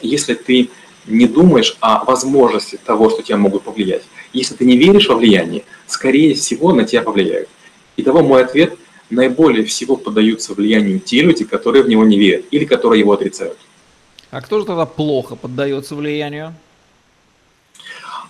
если 0.00 0.34
ты 0.34 0.70
не 1.06 1.26
думаешь 1.26 1.76
о 1.80 2.04
возможности 2.04 2.78
того, 2.84 3.10
что 3.10 3.22
тебя 3.22 3.36
могут 3.36 3.62
повлиять, 3.62 4.02
если 4.32 4.54
ты 4.54 4.64
не 4.64 4.76
веришь 4.76 5.08
во 5.08 5.16
влияние, 5.16 5.64
скорее 5.86 6.34
всего 6.34 6.72
на 6.72 6.84
тебя 6.84 7.02
повлияют. 7.02 7.48
Итого 7.96 8.22
мой 8.22 8.44
ответ– 8.44 8.78
наиболее 9.12 9.64
всего 9.64 9.96
поддаются 9.96 10.54
влиянию 10.54 10.98
те 10.98 11.20
люди, 11.20 11.44
которые 11.44 11.84
в 11.84 11.88
него 11.88 12.04
не 12.04 12.18
верят 12.18 12.46
или 12.50 12.64
которые 12.64 13.00
его 13.00 13.12
отрицают. 13.12 13.58
А 14.30 14.40
кто 14.40 14.58
же 14.58 14.64
тогда 14.64 14.86
плохо 14.86 15.36
поддается 15.36 15.94
влиянию? 15.94 16.54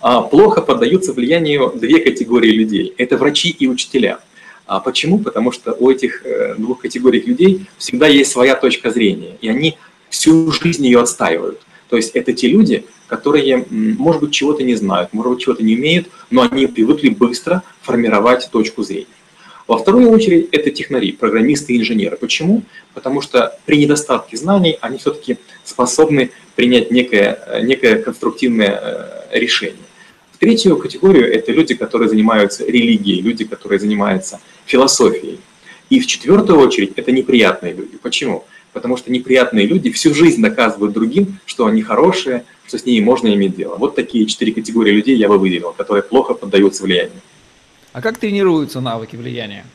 А, 0.01 0.21
плохо 0.21 0.61
поддаются 0.61 1.13
влиянию 1.13 1.71
две 1.75 1.99
категории 1.99 2.51
людей. 2.51 2.93
Это 2.97 3.17
врачи 3.17 3.49
и 3.49 3.67
учителя. 3.67 4.19
А 4.65 4.79
почему? 4.79 5.19
Потому 5.19 5.51
что 5.51 5.73
у 5.73 5.89
этих 5.89 6.25
э, 6.25 6.55
двух 6.57 6.81
категорий 6.81 7.21
людей 7.21 7.65
всегда 7.77 8.07
есть 8.07 8.31
своя 8.31 8.55
точка 8.55 8.91
зрения, 8.91 9.37
и 9.41 9.49
они 9.49 9.77
всю 10.09 10.51
жизнь 10.51 10.85
ее 10.85 11.01
отстаивают. 11.01 11.61
То 11.93 11.97
есть 11.97 12.09
это 12.15 12.33
те 12.33 12.47
люди, 12.47 12.85
которые, 13.05 13.67
может 13.69 14.19
быть, 14.19 14.31
чего-то 14.31 14.63
не 14.63 14.73
знают, 14.73 15.13
может 15.13 15.33
быть, 15.33 15.43
чего-то 15.43 15.61
не 15.61 15.75
умеют, 15.75 16.07
но 16.31 16.41
они 16.41 16.65
привыкли 16.65 17.09
быстро 17.09 17.61
формировать 17.83 18.49
точку 18.51 18.81
зрения. 18.81 19.05
Во 19.67 19.77
вторую 19.77 20.09
очередь 20.09 20.49
это 20.51 20.71
технари, 20.71 21.11
программисты 21.11 21.73
и 21.73 21.77
инженеры. 21.77 22.17
Почему? 22.17 22.63
Потому 22.95 23.21
что 23.21 23.55
при 23.67 23.77
недостатке 23.77 24.37
знаний 24.37 24.75
они 24.81 24.97
все-таки 24.97 25.37
способны 25.63 26.31
принять 26.55 26.89
некое, 26.89 27.37
э, 27.45 27.61
некое 27.61 27.97
конструктивное 28.01 28.79
э, 29.31 29.37
решение. 29.39 29.85
Третью 30.39 30.77
категорию– 30.77 31.31
это 31.35 31.51
люди, 31.51 31.75
которые 31.75 32.09
занимаются 32.09 32.65
религией, 32.65 33.21
люди, 33.21 33.45
которые 33.45 33.77
занимаются 33.77 34.39
философией. 34.65 35.39
И 35.91 35.99
в 35.99 36.07
четвертую 36.07 36.57
очередь 36.57 36.93
это 36.95 37.11
неприятные 37.11 37.73
люди. 37.73 37.97
Почему? 38.01 38.45
Потому 38.73 38.97
что 38.97 39.11
неприятные 39.11 39.65
люди 39.65 39.91
всю 39.91 40.13
жизнь 40.13 40.41
доказывают 40.41 40.93
другим, 40.93 41.39
что 41.45 41.67
они 41.67 41.81
хорошие, 41.81 42.43
что 42.67 42.77
с 42.77 42.85
ними 42.85 43.03
можно 43.03 43.33
иметь 43.33 43.55
дело. 43.55 43.75
Вот 43.75 43.95
такие 43.95 44.25
четыре 44.25 44.51
категории 44.51 44.91
людей 44.91 45.15
я 45.15 45.29
бы 45.29 45.37
выделил, 45.37 45.73
которые 45.73 46.03
плохо 46.03 46.33
поддаются 46.33 46.83
влиянию. 46.83 47.21
А 47.93 48.01
как 48.01 48.17
тренируются 48.17 48.81
навыки 48.81 49.15
влияния? 49.15 49.65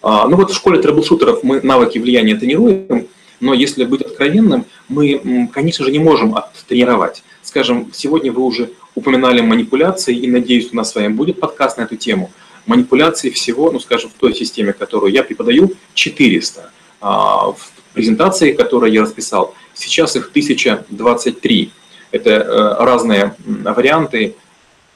А, 0.00 0.26
ну 0.28 0.36
вот 0.36 0.50
в 0.50 0.54
школе 0.54 0.80
трэблшутеров 0.80 1.42
мы 1.42 1.60
навыки 1.60 1.98
влияния 1.98 2.36
тренируем, 2.36 3.08
но 3.40 3.54
если 3.54 3.84
быть 3.84 4.02
откровенным, 4.02 4.66
мы, 4.88 5.48
конечно 5.52 5.84
же, 5.84 5.90
не 5.90 5.98
можем 5.98 6.36
оттренировать. 6.36 7.24
Скажем, 7.42 7.90
сегодня 7.92 8.32
вы 8.32 8.42
уже 8.42 8.70
упоминали 8.94 9.40
манипуляции, 9.40 10.16
и 10.16 10.28
надеюсь, 10.28 10.72
у 10.72 10.76
нас 10.76 10.90
с 10.90 10.94
вами 10.94 11.08
будет 11.08 11.40
подкаст 11.40 11.78
на 11.78 11.82
эту 11.82 11.96
тему. 11.96 12.30
Манипуляции 12.66 13.30
всего, 13.30 13.72
ну, 13.72 13.80
скажем, 13.80 14.10
в 14.10 14.14
той 14.14 14.34
системе, 14.34 14.72
которую 14.72 15.12
я 15.12 15.24
преподаю, 15.24 15.72
400. 15.94 16.70
А 17.02 17.50
в 17.50 17.72
презентации, 17.92 18.52
которую 18.52 18.92
я 18.92 19.02
расписал, 19.02 19.54
сейчас 19.74 20.14
их 20.14 20.28
1023. 20.28 21.72
Это 22.12 22.30
э, 22.30 22.84
разные 22.84 23.34
варианты 23.44 24.36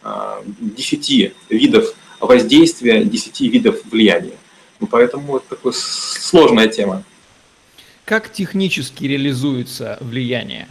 10 0.05 1.11
э, 1.11 1.33
видов 1.51 1.95
воздействия, 2.21 3.05
10 3.05 3.41
видов 3.41 3.81
влияния. 3.91 4.37
Ну, 4.79 4.87
поэтому 4.87 5.39
это 5.39 5.57
такая 5.57 5.73
сложная 5.73 6.69
тема. 6.69 7.03
Как 8.05 8.33
технически 8.33 9.05
реализуется 9.05 9.99
влияние? 10.01 10.69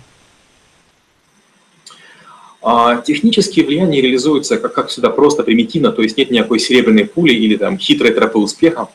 А 2.62 3.01
технические 3.01 3.65
влияния 3.65 4.01
реализуются, 4.01 4.58
как, 4.58 4.74
как 4.74 4.88
всегда, 4.88 5.10
просто 5.10 5.44
примитивно, 5.44 5.92
то 5.92 6.01
есть 6.01 6.18
нет 6.18 6.32
никакой 6.32 6.60
серебряной 6.60 7.06
пули 7.06 7.34
или 7.34 7.58
там 7.58 7.77
хитрой 7.77 8.12
тропы 8.12 8.39
успеха. 8.39 8.88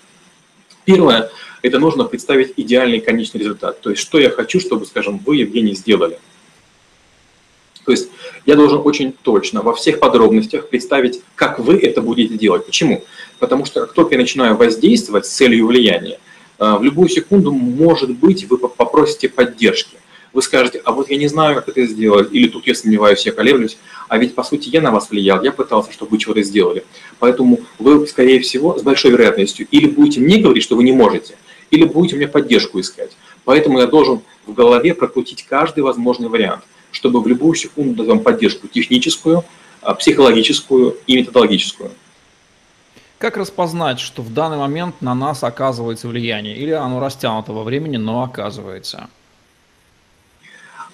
Первое, 0.85 1.31
это 1.63 1.79
нужно 1.79 2.05
представить 2.05 2.55
идеальный 2.57 3.01
конечный 3.01 3.41
результат. 3.41 3.81
То 3.81 3.91
есть 3.91 4.03
что 4.03 4.19
я 4.19 4.31
хочу, 4.31 4.61
чтобы, 4.61 4.87
скажем, 4.87 5.19
вы, 5.25 5.37
Евгений, 5.37 5.75
сделали. 5.75 6.19
То 7.85 7.93
есть 7.93 8.11
я 8.47 8.57
должен 8.57 8.81
очень 8.85 9.13
точно 9.13 9.63
во 9.63 9.75
всех 9.75 9.99
подробностях 10.01 10.69
представить, 10.69 11.23
как 11.35 11.59
вы 11.59 11.79
это 11.79 12.03
будете 12.03 12.35
делать. 12.35 12.67
Почему? 12.67 13.05
Потому 13.39 13.65
что 13.65 13.81
как 13.81 13.93
только 13.93 14.15
я 14.15 14.21
начинаю 14.21 14.57
воздействовать 14.57 15.27
с 15.27 15.31
целью 15.31 15.67
влияния, 15.67 16.19
э, 16.59 16.77
в 16.77 16.83
любую 16.83 17.09
секунду, 17.09 17.53
может 17.53 18.11
быть, 18.11 18.49
вы 18.49 18.59
попросите 18.59 19.29
поддержки 19.29 19.97
вы 20.33 20.43
скажете, 20.43 20.81
а 20.85 20.93
вот 20.93 21.11
я 21.11 21.17
не 21.17 21.27
знаю, 21.27 21.57
как 21.57 21.69
это 21.69 21.85
сделать, 21.87 22.29
или 22.33 22.49
тут 22.49 22.67
я 22.67 22.75
сомневаюсь, 22.75 23.27
я 23.27 23.33
колеблюсь, 23.33 23.79
а 24.09 24.19
ведь, 24.19 24.35
по 24.35 24.43
сути, 24.43 24.69
я 24.69 24.81
на 24.81 24.91
вас 24.91 25.11
влиял, 25.11 25.43
я 25.43 25.53
пытался, 25.53 25.93
чтобы 25.93 26.13
вы 26.13 26.19
чего-то 26.19 26.43
сделали. 26.43 26.85
Поэтому 27.19 27.61
вы, 27.79 28.07
скорее 28.07 28.41
всего, 28.41 28.79
с 28.79 28.83
большой 28.83 29.11
вероятностью 29.13 29.67
или 29.71 29.89
будете 29.89 30.21
мне 30.21 30.39
говорить, 30.39 30.63
что 30.63 30.77
вы 30.77 30.85
не 30.85 30.93
можете, 30.93 31.37
или 31.71 31.85
будете 31.85 32.17
мне 32.17 32.29
поддержку 32.29 32.81
искать. 32.81 33.11
Поэтому 33.45 33.81
я 33.81 33.87
должен 33.87 34.21
в 34.47 34.53
голове 34.53 34.95
прокрутить 34.95 35.45
каждый 35.49 35.81
возможный 35.81 36.29
вариант, 36.29 36.63
чтобы 36.93 37.21
в 37.21 37.27
любую 37.27 37.55
секунду 37.55 37.95
дать 37.95 38.09
вам 38.09 38.21
поддержку 38.21 38.69
техническую, 38.69 39.45
а, 39.81 39.95
психологическую 39.95 40.97
и 41.07 41.17
методологическую. 41.17 41.91
Как 43.19 43.37
распознать, 43.37 44.01
что 44.01 44.23
в 44.23 44.33
данный 44.33 44.57
момент 44.57 45.03
на 45.03 45.15
нас 45.15 45.45
оказывается 45.45 46.09
влияние, 46.09 46.57
или 46.57 46.71
оно 46.71 47.01
растянуто 47.01 47.53
во 47.53 47.65
времени, 47.65 47.99
но 47.99 48.23
оказывается? 48.23 49.09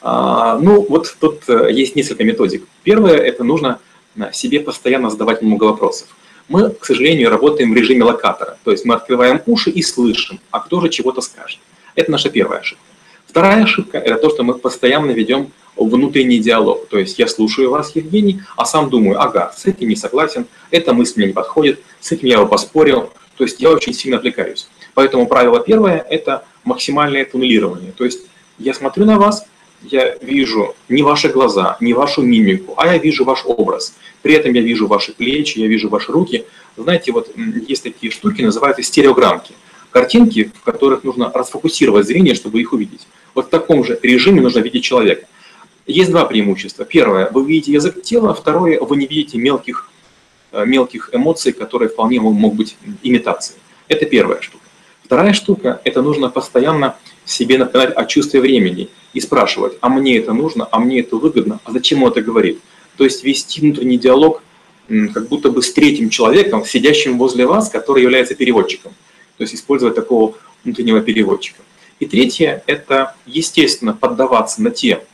А, 0.02 0.59
ну, 0.59 0.85
вот 0.88 1.16
тут 1.21 1.49
э, 1.49 1.73
есть 1.73 1.97
несколько 1.97 2.25
методик. 2.25 2.66
Первое– 2.83 3.16
это 3.16 3.45
нужно 3.45 3.80
э, 4.16 4.33
себе 4.33 4.61
постоянно 4.61 5.11
задавать 5.11 5.42
много 5.42 5.64
вопросов. 5.64 6.09
Мы, 6.48 6.70
к 6.70 6.84
сожалению, 6.84 7.30
работаем 7.30 7.72
в 7.72 7.76
режиме 7.76 8.04
локатора, 8.04 8.56
то 8.62 8.70
есть 8.70 8.84
мы 8.84 8.94
открываем 8.94 9.42
уши 9.46 9.70
и 9.70 9.82
слышим, 9.82 10.38
а 10.50 10.60
кто 10.60 10.80
же 10.80 10.88
чего-то 10.88 11.20
скажет. 11.20 11.58
Это 11.96 12.10
наша 12.10 12.30
первая 12.30 12.60
ошибка. 12.60 12.84
Вторая 13.26 13.64
ошибка– 13.64 13.98
это 14.06 14.16
то, 14.16 14.30
что 14.30 14.44
мы 14.44 14.54
постоянно 14.54 15.10
ведем 15.10 15.50
внутренний 15.76 16.38
диалог. 16.38 16.88
То 16.88 16.98
есть 16.98 17.18
я 17.18 17.26
слушаю 17.26 17.70
вас, 17.70 17.94
Евгений, 17.94 18.40
а 18.56 18.64
сам 18.64 18.88
думаю, 18.88 19.20
ага, 19.20 19.52
с 19.56 19.66
этим 19.66 19.88
не 19.88 19.96
согласен, 19.96 20.46
эта 20.70 20.92
мысль 20.94 21.14
мне 21.16 21.26
не 21.28 21.32
подходит, 21.32 21.80
с 22.00 22.12
этим 22.12 22.28
я 22.28 22.36
его 22.36 22.46
поспорил. 22.46 23.12
То 23.36 23.44
есть 23.44 23.60
я 23.60 23.70
очень 23.70 23.92
сильно 23.92 24.16
отвлекаюсь. 24.16 24.68
Поэтому 24.94 25.26
правило 25.26 25.60
первое– 25.60 26.06
это 26.10 26.44
максимальное 26.64 27.24
туннелирование. 27.24 27.92
То 27.92 28.04
есть 28.04 28.22
я 28.58 28.72
смотрю 28.72 29.04
на 29.04 29.18
вас, 29.18 29.44
я 29.83 30.16
вижу 30.21 30.75
не 30.88 31.02
ваши 31.02 31.28
глаза, 31.28 31.76
не 31.80 31.95
вашу 31.95 32.23
мимику, 32.23 32.75
а 32.76 32.87
я 32.87 32.99
вижу 32.99 33.25
ваш 33.25 33.45
образ. 33.45 33.95
При 34.23 34.35
этом 34.35 34.52
я 34.52 34.62
вижу 34.62 34.87
ваши 34.87 35.12
плечи, 35.12 35.59
я 35.59 35.66
вижу 35.66 35.88
ваши 35.88 36.12
руки. 36.12 36.45
Знаете, 36.76 37.12
вот 37.12 37.30
есть 37.68 37.83
такие 37.83 38.12
штуки, 38.12 38.42
называются 38.42 38.83
стереограммки. 38.83 39.52
Картинки, 39.90 40.52
в 40.54 40.62
которых 40.62 41.04
нужно 41.04 41.30
расфокусировать 41.33 42.06
зрение, 42.06 42.35
чтобы 42.35 42.61
их 42.61 42.73
увидеть. 42.73 43.06
Вот 43.35 43.47
в 43.47 43.49
таком 43.49 43.85
же 43.85 43.99
режиме 44.02 44.40
нужно 44.40 44.61
видеть 44.61 44.85
человека. 44.85 45.26
Есть 45.87 46.11
два 46.11 46.25
преимущества. 46.25 46.85
Первое, 46.85 47.30
вы 47.30 47.47
видите 47.47 47.73
язык 47.73 48.02
тела, 48.02 48.35
второе, 48.35 48.80
вы 48.80 48.97
не 48.97 49.06
видите 49.06 49.38
мелких, 49.38 49.88
э, 50.52 50.66
мелких 50.66 51.11
эмоций, 51.12 51.52
которые 51.52 51.88
вполне 51.88 52.21
могут 52.21 52.54
быть 52.59 52.76
имитацией. 53.02 53.61
Это 53.88 54.04
первая 54.04 54.40
штука. 54.40 54.64
Вторая 55.04 55.33
штука– 55.33 55.80
это 55.85 56.02
нужно 56.02 56.28
постоянно 56.28 56.97
себе 57.26 57.59
напоминать 57.59 57.95
о 57.95 58.06
чувстве 58.06 58.40
времени 58.40 58.88
и 59.12 59.21
спрашивать, 59.21 59.75
а 59.80 59.88
мне 59.88 60.16
это 60.18 60.33
нужно, 60.33 60.66
а 60.71 60.78
мне 60.78 61.00
это 61.00 61.16
выгодно, 61.16 61.61
а 61.64 61.73
зачем 61.73 62.02
он 62.02 62.12
это 62.12 62.23
говорит. 62.23 62.61
То 62.97 63.04
есть 63.04 63.25
вести 63.25 63.61
внутренний 63.61 63.99
диалог 63.99 64.42
как 65.12 65.28
будто 65.28 65.50
бы 65.50 65.62
с 65.62 65.73
третьим 65.73 66.09
человеком, 66.09 66.64
сидящим 66.64 67.18
возле 67.18 67.45
вас, 67.45 67.68
который 67.68 68.02
является 68.02 68.35
переводчиком. 68.35 68.92
То 69.37 69.42
есть 69.42 69.54
использовать 69.54 69.97
такого 69.97 70.37
внутреннего 70.64 71.00
переводчика. 71.00 71.62
И 71.99 72.06
третье– 72.06 72.62
это, 72.66 73.16
естественно, 73.26 73.92
поддаваться 73.92 74.62
на 74.62 74.71
те 74.71 75.04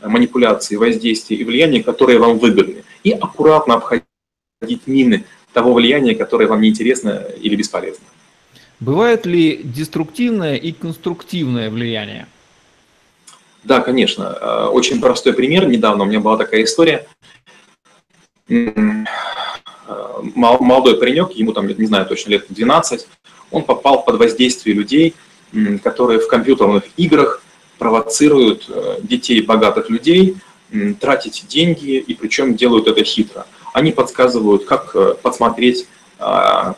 манипуляции, 0.00 0.76
воздействия 0.76 1.36
и 1.36 1.44
влияния, 1.44 1.82
которые 1.82 2.18
вам 2.18 2.38
выгодны, 2.38 2.84
и 3.04 3.10
аккуратно 3.10 3.74
обходить 3.74 4.86
мины 4.86 5.24
того 5.52 5.74
влияния, 5.74 6.14
которое 6.14 6.46
вам 6.48 6.60
неинтересно 6.62 7.26
или 7.40 7.54
бесполезно. 7.56 8.04
Бывает 8.82 9.26
ли 9.26 9.60
деструктивное 9.62 10.56
и 10.56 10.72
конструктивное 10.72 11.70
влияние? 11.70 12.26
Да, 13.62 13.80
конечно. 13.80 14.36
Э, 14.40 14.66
очень 14.72 15.00
простой 15.00 15.34
пример. 15.34 15.68
Недавно 15.68 16.02
у 16.02 16.06
меня 16.08 16.18
была 16.18 16.36
такая 16.36 16.64
история. 16.64 17.06
Э, 18.48 19.04
молодой 20.34 20.98
паренек, 20.98 21.30
ему 21.30 21.52
там, 21.52 21.68
не 21.68 21.86
знаю 21.86 22.06
точно, 22.06 22.30
лет 22.30 22.46
12, 22.48 23.06
он 23.52 23.62
попал 23.62 24.02
под 24.02 24.16
воздействие 24.16 24.74
людей, 24.74 25.14
которые 25.84 26.18
в 26.18 26.26
компьютерных 26.26 26.82
играх 26.96 27.40
провоцируют 27.78 28.64
э, 28.68 28.96
детей 29.04 29.42
богатых 29.42 29.90
людей 29.90 30.36
тратить 31.00 31.44
деньги, 31.46 31.98
и 31.98 32.14
причем 32.14 32.56
делают 32.56 32.88
это 32.88 33.04
хитро. 33.04 33.46
Они 33.74 33.92
подсказывают, 33.92 34.64
как 34.64 35.20
подсмотреть 35.20 35.86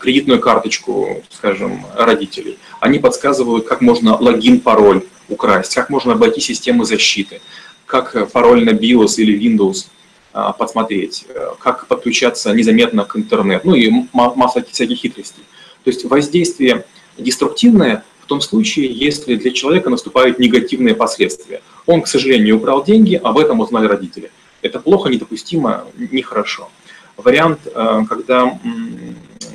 кредитную 0.00 0.40
карточку, 0.40 1.22
скажем, 1.30 1.84
родителей. 1.96 2.58
Они 2.80 2.98
подсказывают, 2.98 3.66
как 3.66 3.80
можно 3.80 4.16
логин, 4.16 4.60
пароль 4.60 5.02
украсть, 5.28 5.74
как 5.74 5.90
можно 5.90 6.12
обойти 6.12 6.40
систему 6.40 6.84
защиты, 6.84 7.40
как 7.86 8.14
э, 8.14 8.26
пароль 8.26 8.64
на 8.64 8.70
BIOS 8.70 9.14
или 9.18 9.38
Windows 9.38 9.86
а, 10.32 10.52
подсмотреть, 10.52 11.26
как 11.60 11.86
подключаться 11.86 12.52
незаметно 12.52 13.04
к 13.04 13.16
интернету, 13.16 13.68
ну 13.68 13.74
и 13.74 13.90
масса 14.12 14.64
всяких 14.68 14.98
хитростей. 14.98 15.44
То 15.84 15.90
есть 15.90 16.04
воздействие 16.04 16.84
деструктивное 17.16 18.04
в 18.20 18.26
том 18.26 18.40
случае, 18.40 18.86
если 18.90 19.36
для 19.36 19.50
человека 19.50 19.90
наступают 19.90 20.38
негативные 20.38 20.94
последствия. 20.94 21.60
Он, 21.86 22.02
к 22.02 22.08
сожалению, 22.08 22.56
украл 22.56 22.82
деньги, 22.82 23.14
об 23.14 23.38
этом 23.38 23.60
узнали 23.60 23.86
родители. 23.86 24.30
Это 24.62 24.80
плохо, 24.80 25.10
недопустимо, 25.10 25.84
нехорошо. 25.96 26.70
Вариант, 27.16 27.60
э, 27.66 28.00
когда 28.08 28.58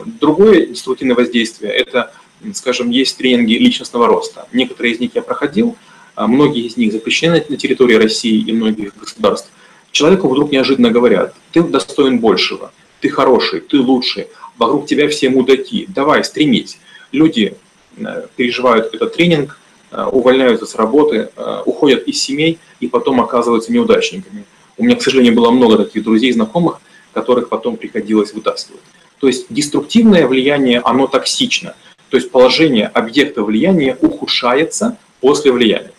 другое 0.05 0.67
деструктивное 0.67 1.15
воздействие, 1.15 1.71
это, 1.71 2.11
скажем, 2.53 2.89
есть 2.89 3.17
тренинги 3.17 3.53
личностного 3.53 4.07
роста. 4.07 4.47
Некоторые 4.53 4.93
из 4.93 4.99
них 4.99 5.11
я 5.15 5.21
проходил, 5.21 5.75
а 6.15 6.27
многие 6.27 6.65
из 6.65 6.77
них 6.77 6.91
запрещены 6.91 7.43
на 7.47 7.57
территории 7.57 7.95
России 7.95 8.41
и 8.41 8.51
многих 8.51 8.97
государств. 8.97 9.49
Человеку 9.91 10.29
вдруг 10.29 10.51
неожиданно 10.51 10.91
говорят, 10.91 11.33
ты 11.51 11.63
достоин 11.63 12.19
большего, 12.19 12.71
ты 13.01 13.09
хороший, 13.09 13.61
ты 13.61 13.79
лучший, 13.79 14.27
вокруг 14.57 14.85
тебя 14.87 15.07
все 15.09 15.29
мудаки, 15.29 15.85
давай, 15.89 16.23
стремись. 16.23 16.79
Люди 17.11 17.55
Э, 17.97 18.27
переживают 18.35 18.93
этот 18.93 19.15
тренинг, 19.15 19.59
э, 19.91 20.03
увольняются 20.03 20.65
с 20.65 20.75
работы, 20.75 21.29
э, 21.35 21.61
уходят 21.65 22.07
из 22.07 22.21
семей 22.21 22.59
и 22.79 22.87
потом 22.87 23.19
оказываются 23.19 23.71
неудачниками. 23.73 24.45
У 24.77 24.83
меня, 24.83 24.95
к 24.95 25.01
сожалению, 25.01 25.35
было 25.35 25.51
много 25.51 25.77
таких 25.77 26.03
друзей, 26.03 26.31
знакомых, 26.31 26.79
которых 27.13 27.49
потом 27.49 27.75
приходилось 27.75 28.33
вытаскивать. 28.33 28.81
То 29.19 29.27
есть 29.27 29.47
деструктивное 29.49 30.27
влияние, 30.27 30.79
оно 30.79 31.07
токсично. 31.07 31.75
То 32.09 32.17
есть 32.17 32.31
положение 32.31 32.87
объекта 32.87 33.43
влияния 33.43 33.97
ухудшается 34.01 34.97
после 35.19 35.51
влияния. 35.51 35.91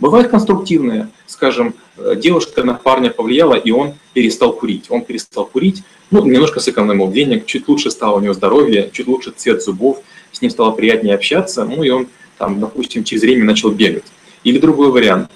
Бывает 0.00 0.28
конструктивное, 0.28 1.10
скажем, 1.26 1.74
девушка 2.16 2.62
на 2.62 2.74
парня 2.74 3.10
повлияла, 3.10 3.54
и 3.54 3.70
он 3.70 3.94
перестал 4.12 4.52
курить. 4.52 4.86
Он 4.90 5.02
перестал 5.02 5.44
курить, 5.44 5.82
ну, 6.10 6.24
немножко 6.24 6.60
сэкономил 6.60 7.10
денег, 7.10 7.46
чуть 7.46 7.68
лучше 7.68 7.90
стало 7.90 8.16
у 8.16 8.20
него 8.20 8.32
здоровье, 8.32 8.90
чуть 8.92 9.08
лучше 9.08 9.32
цвет 9.36 9.62
зубов, 9.62 10.02
с 10.32 10.40
ним 10.40 10.50
стало 10.50 10.70
приятнее 10.70 11.14
общаться, 11.14 11.64
ну 11.64 11.82
и 11.82 11.90
он, 11.90 12.08
там, 12.38 12.60
допустим, 12.60 13.04
через 13.04 13.22
время 13.22 13.44
начал 13.44 13.70
бегать. 13.70 14.04
Или 14.44 14.58
другой 14.58 14.90
вариант. 14.90 15.30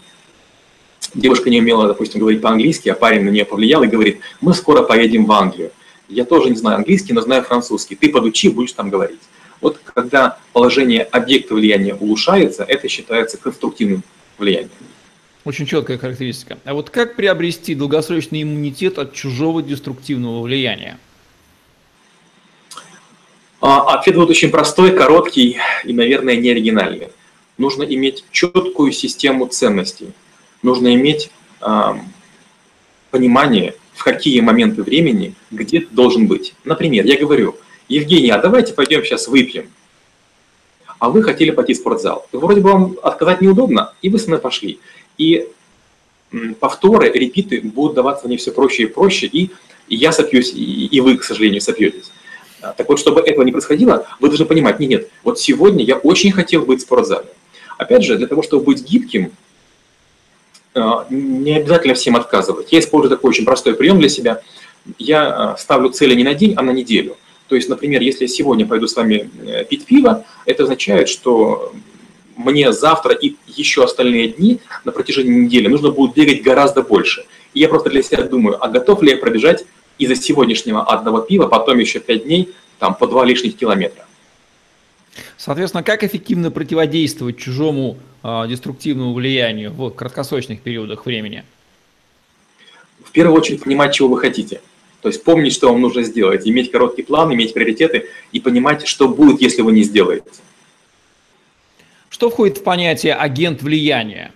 Девушка 1.15 1.51
не 1.51 1.61
умела, 1.61 1.89
допустим, 1.89 2.21
говорить 2.21 2.41
по-английски, 2.41 2.89
а 2.89 2.95
парень 2.95 3.25
на 3.25 3.31
нее 3.31 3.45
повлиял 3.45 3.83
и 3.83 3.89
говорит, 3.89 4.21
мы 4.41 4.55
скоро 4.55 4.83
поедем 4.83 5.27
в 5.27 5.33
Англию. 5.33 5.73
Я 6.09 6.25
тоже 6.25 6.51
не 6.51 6.57
знаю 6.57 6.79
английский, 6.79 7.13
но 7.13 7.21
знаю 7.21 7.43
французский. 7.43 7.97
Ты 7.97 8.11
подучи, 8.11 8.49
будешь 8.49 8.73
там 8.73 8.91
говорить. 8.91 9.21
Вот 9.61 9.81
когда 9.85 10.39
положение 10.53 11.05
объекта 11.05 11.55
влияния 11.55 11.95
улучшается, 11.95 12.65
это 12.65 12.89
считается 12.89 13.39
конструктивным 13.39 14.03
влиянием. 14.37 14.71
Очень 15.45 15.67
четкая 15.67 15.99
характеристика. 15.99 16.59
А 16.65 16.75
вот 16.75 16.91
как 16.91 17.17
приобрести 17.17 17.75
долгосрочный 17.75 18.43
иммунитет 18.43 18.99
от 18.99 19.13
чужого 19.13 19.63
деструктивного 19.63 20.43
влияния? 20.43 20.99
А, 23.61 23.95
ответ 23.95 24.17
будет 24.17 24.31
очень 24.31 24.51
простой, 24.51 24.97
короткий 24.97 25.59
и, 25.85 25.93
наверное, 25.93 26.37
не 26.37 26.51
оригинальный. 26.51 27.09
Нужно 27.59 27.85
иметь 27.85 28.25
четкую 28.33 28.93
систему 28.93 29.47
ценностей. 29.47 30.13
Нужно 30.63 30.95
иметь 30.95 31.31
э, 31.61 31.95
понимание, 33.11 33.75
в 33.95 34.05
какие 34.05 34.41
моменты 34.41 34.83
времени 34.83 35.35
где 35.51 35.81
ты 35.81 35.89
должен 35.91 36.27
быть. 36.27 36.55
Например, 36.65 37.05
я 37.05 37.19
говорю, 37.19 37.57
Евгений, 37.89 38.31
а 38.31 38.39
давайте 38.39 38.73
пойдем 38.73 39.05
сейчас 39.05 39.29
выпьем. 39.29 39.71
А 40.99 41.11
вы 41.11 41.23
хотели 41.23 41.51
пойти 41.51 41.75
в 41.75 41.79
спортзал. 41.79 42.27
Вроде 42.33 42.61
бы 42.61 42.71
вам 42.71 42.97
отказать 43.03 43.41
неудобно, 43.41 43.93
и 44.03 44.09
вы 44.09 44.19
со 44.19 44.29
мной 44.29 44.39
пошли. 44.39 44.79
И 45.19 45.49
повторы, 46.61 47.11
репиты 47.11 47.61
будут 47.61 47.95
даваться 47.95 48.27
мне 48.29 48.37
все 48.37 48.53
проще 48.53 48.85
и 48.85 48.87
проще, 48.87 49.27
и 49.27 49.51
я 49.89 50.13
сопьюсь, 50.13 50.53
и 50.55 51.01
вы, 51.01 51.19
к 51.19 51.25
сожалению, 51.25 51.61
сопьетесь. 51.61 52.11
А, 52.63 52.73
так 52.73 52.89
вот, 52.89 52.99
чтобы 53.01 53.21
этого 53.21 53.43
не 53.43 53.51
происходило, 53.51 54.07
вы 54.21 54.29
должны 54.29 54.47
понимать, 54.47 54.79
нет, 54.79 54.91
нет, 54.91 55.09
вот 55.25 55.41
сегодня 55.41 55.85
я 55.85 55.97
очень 55.97 56.31
хотел 56.31 56.65
быть 56.65 56.79
в 56.79 56.83
спортзале. 56.83 57.27
Опять 57.77 58.05
же, 58.05 58.17
для 58.17 58.29
того, 58.29 58.43
чтобы 58.43 58.65
быть 58.65 58.85
гибким, 58.89 59.33
не 61.11 61.57
обязательно 61.57 61.95
всем 61.95 62.17
отказывать. 62.17 62.73
Я 62.73 62.81
использую 62.81 63.11
такой 63.11 63.31
очень 63.31 63.45
простой 63.45 63.75
прием 63.75 63.99
для 63.99 64.09
себя. 64.09 64.43
Я 64.99 65.53
а, 65.53 65.57
ставлю 65.57 65.91
цели 65.91 66.15
не 66.15 66.25
на 66.25 66.35
день, 66.35 66.55
а 66.57 66.63
на 66.63 66.71
неделю. 66.71 67.17
То 67.49 67.57
есть, 67.57 67.69
например, 67.69 68.01
если 68.01 68.25
я 68.25 68.29
сегодня 68.29 68.67
пойду 68.67 68.87
с 68.87 68.97
вами 68.97 69.31
э, 69.45 69.65
пить 69.65 69.85
пиво, 69.85 70.25
это 70.47 70.63
означает, 70.63 71.09
что 71.09 71.73
мне 72.37 72.73
завтра 72.73 73.13
и 73.15 73.35
еще 73.47 73.85
остальные 73.85 74.29
дни 74.29 74.61
на 74.85 74.93
протяжении 74.93 75.33
недели 75.33 75.69
нужно 75.69 75.91
будет 75.91 76.15
бегать 76.15 76.43
гораздо 76.43 76.83
больше. 76.83 77.27
И 77.53 77.61
я 77.61 77.69
просто 77.69 77.91
для 77.91 78.03
себя 78.03 78.23
думаю, 78.23 78.57
а 78.65 78.69
готов 78.69 79.03
ли 79.03 79.11
я 79.11 79.19
пробежать 79.19 79.65
из-за 79.99 80.17
сегодняшнего 80.17 80.83
одного 80.83 81.21
пива, 81.21 81.47
потом 81.47 81.79
еще 81.79 82.01
пять 82.01 82.25
дней, 82.25 82.49
там 82.79 82.95
по 82.95 83.07
два 83.07 83.25
лишних 83.25 83.57
километра. 83.57 84.07
Соответственно, 85.37 85.83
как 85.83 86.05
эффективно 86.05 86.51
противодействовать 86.51 87.39
чужому 87.39 87.99
э, 88.23 88.45
деструктивному 88.49 89.13
влиянию 89.13 89.73
в 89.73 89.91
краткосрочных 89.91 90.61
периодах 90.63 91.05
времени? 91.07 91.45
В 93.05 93.11
первую 93.11 93.39
очередь 93.39 93.63
понимать, 93.63 93.95
чего 93.95 94.09
вы 94.09 94.19
хотите. 94.19 94.61
То 95.03 95.09
есть 95.09 95.25
помнить, 95.25 95.53
что 95.53 95.69
вам 95.69 95.81
нужно 95.81 96.03
сделать, 96.03 96.47
иметь 96.47 96.71
короткий 96.71 97.03
план, 97.03 97.35
иметь 97.35 97.53
приоритеты 97.53 98.09
и 98.31 98.41
понимать, 98.41 98.87
что 98.87 99.09
будет, 99.09 99.43
если 99.43 99.63
вы 99.63 99.73
не 99.73 99.83
сделаете. 99.83 100.31
Что 102.09 102.31
входит 102.31 102.59
в 102.59 102.63
понятие 102.63 103.15
агент 103.15 103.63
влияния? 103.63 104.33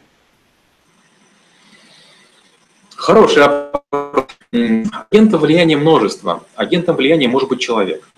Хороший 2.95 3.45
Агентом 5.11 5.41
влияния 5.41 5.77
множество. 5.77 6.45
Агентом 6.57 6.97
влияния 6.97 7.29
может 7.29 7.49
быть 7.49 7.61
человек. 7.61 8.09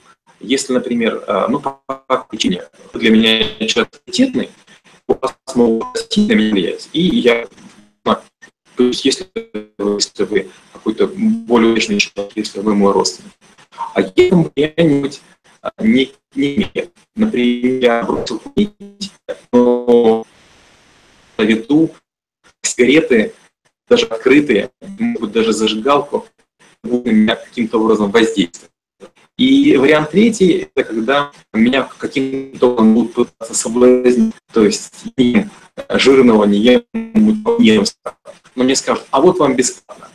Если, 0.40 0.72
например, 0.72 1.22
э, 1.26 1.46
ну, 1.48 1.60
по 1.60 1.80
причине 2.28 2.62
для 2.94 3.10
меня 3.10 3.44
человек 3.66 3.94
авторитетный, 3.94 4.50
вас 5.06 5.34
могут 5.54 6.06
сильно 6.10 6.32
меня 6.34 6.52
влиять. 6.52 6.88
И 6.92 7.00
я, 7.02 7.48
то 8.04 8.84
есть 8.84 9.04
если 9.04 9.26
если 9.78 10.24
вы 10.24 10.50
какой-то 10.72 11.08
более 11.08 11.72
успешный 11.72 11.98
человек, 11.98 12.32
если 12.36 12.60
вы 12.60 12.74
мой 12.74 12.92
родственник, 12.92 13.32
агентом 13.94 14.50
влияния 14.54 15.00
быть 15.02 15.20
э, 15.62 15.68
не, 15.80 16.12
не 16.34 16.56
имеет. 16.56 16.92
Например, 17.16 17.82
я 17.82 18.02
бросил 18.04 18.38
курить, 18.38 19.12
но 19.52 20.24
на 21.36 21.42
виду 21.42 21.90
сигареты 22.62 23.34
даже 23.88 24.06
открытые, 24.06 24.70
могут 24.98 25.32
даже 25.32 25.52
зажигалку, 25.52 26.26
будут 26.82 27.06
на 27.06 27.10
меня 27.10 27.36
каким-то 27.36 27.80
образом 27.80 28.10
воздействовать. 28.10 28.70
И 29.38 29.76
вариант 29.76 30.10
третий– 30.10 30.68
это 30.74 30.88
когда 30.88 31.30
меня 31.52 31.88
каким-то 31.96 32.72
образом 32.72 32.94
будут 32.94 33.12
пытаться 33.12 33.54
соблазнить, 33.54 34.34
то 34.52 34.64
есть 34.64 34.92
не 35.16 35.48
жирного 35.90 36.44
не 36.44 36.58
ем, 36.58 36.82
не 36.92 37.66
ем, 37.66 37.84
но 38.56 38.64
мне 38.64 38.74
скажут, 38.74 39.04
а 39.12 39.20
вот 39.20 39.38
вам 39.38 39.54
бесплатно. 39.54 40.08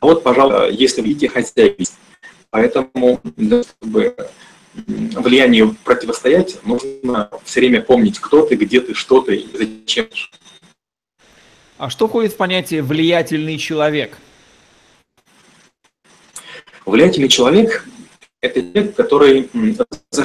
А 0.00 0.06
вот, 0.06 0.24
пожалуйста, 0.24 0.70
если 0.70 1.02
вы 1.02 1.08
видите 1.08 1.28
хозяйки. 1.28 1.86
Поэтому, 2.50 3.20
для 3.36 3.62
чтобы 3.62 4.16
влиянию 4.74 5.76
противостоять, 5.84 6.58
нужно 6.64 7.30
все 7.44 7.60
время 7.60 7.80
помнить, 7.80 8.18
кто 8.18 8.44
ты, 8.44 8.56
где 8.56 8.80
ты, 8.80 8.94
что 8.94 9.20
ты 9.20 9.36
и 9.36 9.56
зачем. 9.56 10.08
А 11.78 11.90
что 11.90 12.08
входит 12.08 12.32
в 12.32 12.36
понятие 12.36 12.82
«влиятельный 12.82 13.56
человек»? 13.56 14.18
Влиятельный 16.86 17.28
человек– 17.28 17.86
это 18.42 18.60
человек, 18.60 18.94
который 18.94 19.50
за 20.10 20.24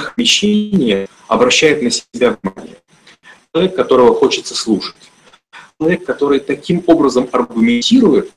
обращает 1.28 1.82
на 1.82 1.90
себя 1.90 2.38
внимание. 2.42 2.78
Человек, 3.54 3.76
которого 3.76 4.14
хочется 4.14 4.56
слушать. 4.56 4.96
Человек, 5.80 6.06
который 6.06 6.40
таким 6.40 6.84
образом 6.88 7.30
аргументирует, 7.32 8.32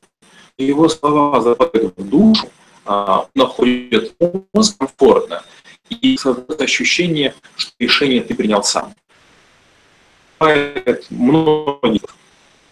его 0.57 0.89
слова 0.89 1.41
западают 1.41 1.95
в 1.97 2.09
душу, 2.09 2.49
а, 2.85 3.27
находят 3.35 4.15
мозг 4.55 4.79
комфортно, 4.79 5.43
и 5.89 6.17
создает 6.17 6.61
ощущение, 6.61 7.35
что 7.57 7.73
решение 7.79 8.23
ты 8.23 8.35
принял 8.35 8.63
сам. 8.63 8.95
Многие. 11.11 12.01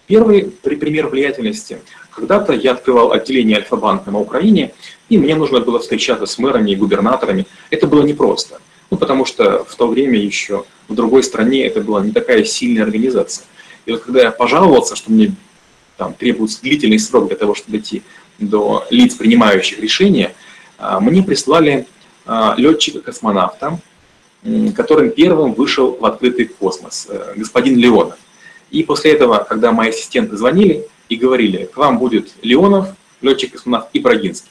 Первый 0.06 0.44
пример 0.44 1.08
влиятельности. 1.08 1.80
Когда-то 2.10 2.52
я 2.52 2.72
открывал 2.72 3.12
отделение 3.12 3.58
Альфа-банка 3.58 4.10
на 4.10 4.18
Украине, 4.18 4.72
и 5.08 5.18
мне 5.18 5.34
нужно 5.34 5.60
было 5.60 5.78
встречаться 5.78 6.26
с 6.26 6.38
мэрами 6.38 6.72
и 6.72 6.76
губернаторами. 6.76 7.46
Это 7.70 7.86
было 7.86 8.02
непросто. 8.02 8.60
Ну, 8.90 8.96
потому 8.96 9.24
что 9.24 9.64
в 9.64 9.74
то 9.76 9.86
время 9.86 10.18
еще 10.18 10.64
в 10.88 10.94
другой 10.94 11.22
стране 11.22 11.64
это 11.66 11.80
была 11.80 12.04
не 12.04 12.12
такая 12.12 12.44
сильная 12.44 12.82
организация. 12.82 13.44
И 13.86 13.92
вот 13.92 14.02
когда 14.02 14.22
я 14.22 14.30
пожаловался, 14.30 14.96
что 14.96 15.12
мне 15.12 15.34
там 15.96 16.14
требуется 16.14 16.60
длительный 16.62 16.98
срок 16.98 17.28
для 17.28 17.36
того, 17.36 17.54
чтобы 17.54 17.72
дойти 17.72 18.02
до 18.38 18.86
лиц, 18.90 19.14
принимающих 19.14 19.78
решения, 19.78 20.34
а, 20.78 20.98
мне 20.98 21.22
прислали 21.22 21.86
а, 22.26 22.54
летчика-космонавта, 22.56 23.78
которым 24.74 25.10
первым 25.10 25.52
вышел 25.52 25.98
в 26.00 26.04
открытый 26.06 26.46
космос, 26.46 27.06
э, 27.10 27.34
господин 27.36 27.76
Леонов. 27.76 28.16
И 28.70 28.82
после 28.82 29.12
этого, 29.12 29.44
когда 29.46 29.70
мои 29.70 29.90
ассистенты 29.90 30.36
звонили 30.36 30.86
и 31.10 31.16
говорили, 31.16 31.66
к 31.66 31.76
вам 31.76 31.98
будет 31.98 32.32
Леонов, 32.40 32.88
летчик-космонавт 33.20 33.90
и 33.92 33.98
Брагинский, 33.98 34.50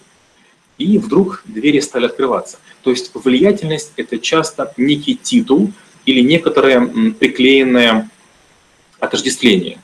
и 0.77 0.99
вдруг 0.99 1.41
двери 1.45 1.79
стали 1.79 2.05
открываться. 2.05 2.59
То 2.83 2.91
есть 2.91 3.11
влиятельность– 3.13 3.93
это 3.95 4.19
часто 4.19 4.71
некий 4.77 5.15
титул 5.15 5.71
или 6.05 6.21
некоторое 6.21 6.85
приклеенное 7.13 8.09
отождествление. 8.99 9.79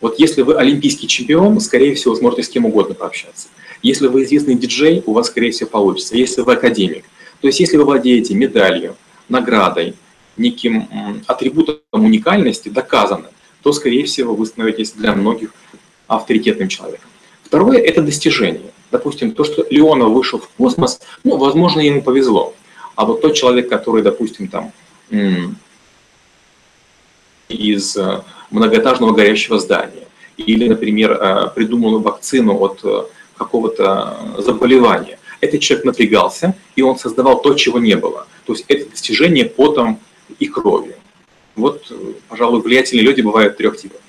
Вот 0.00 0.18
если 0.18 0.42
вы 0.42 0.54
олимпийский 0.54 1.08
чемпион, 1.08 1.60
скорее 1.60 1.94
всего, 1.94 2.14
сможете 2.14 2.42
с 2.42 2.48
кем 2.48 2.64
угодно 2.64 2.94
пообщаться. 2.94 3.48
Если 3.82 4.06
вы 4.06 4.24
известный 4.24 4.54
диджей, 4.54 5.02
у 5.06 5.12
вас, 5.12 5.26
скорее 5.26 5.50
всего, 5.50 5.68
получится. 5.68 6.16
Если 6.16 6.42
вы 6.42 6.54
академик, 6.54 7.04
то 7.40 7.46
есть 7.46 7.60
если 7.60 7.76
вы 7.76 7.84
владеете 7.84 8.34
медалью, 8.34 8.96
наградой, 9.28 9.94
неким 10.36 10.88
атрибутом 11.26 11.80
уникальности, 11.92 12.68
доказанным, 12.68 13.30
то, 13.62 13.72
скорее 13.72 14.04
всего, 14.04 14.34
вы 14.34 14.46
становитесь 14.46 14.92
для 14.92 15.14
многих 15.14 15.52
авторитетным 16.10 16.68
человеком. 16.68 17.08
Второе– 17.44 17.78
это 17.78 18.02
достижение. 18.02 18.72
Допустим, 18.90 19.32
то, 19.32 19.44
что 19.44 19.64
Леонов 19.70 20.10
вышел 20.10 20.40
в 20.40 20.48
космос, 20.48 21.00
ну, 21.22 21.36
возможно, 21.36 21.80
ему 21.80 22.02
повезло. 22.02 22.54
А 22.96 23.04
вот 23.04 23.20
тот 23.20 23.34
человек, 23.34 23.68
который, 23.68 24.02
допустим, 24.02 24.48
там 24.48 24.72
из 27.48 27.96
э, 27.96 28.22
многоэтажного 28.50 29.12
горящего 29.12 29.58
здания, 29.58 30.06
или, 30.36 30.68
например, 30.68 31.12
э, 31.12 31.50
придумал 31.54 31.98
вакцину 32.00 32.56
от 32.58 32.80
э, 32.84 33.04
какого-то 33.36 34.36
заболевания, 34.38 35.18
этот 35.40 35.60
человек 35.60 35.86
напрягался, 35.86 36.54
и 36.76 36.82
он 36.82 36.98
создавал 36.98 37.40
то, 37.42 37.54
чего 37.54 37.78
не 37.78 37.96
было. 37.96 38.26
То 38.46 38.52
есть 38.52 38.64
это 38.68 38.90
достижение 38.90 39.46
потом 39.46 39.98
и 40.38 40.46
кровью. 40.46 40.94
Вот, 41.56 41.92
пожалуй, 42.28 42.60
влиятельные 42.62 43.04
люди 43.04 43.20
бывают 43.20 43.56
трех 43.56 43.76
типов. 43.76 43.99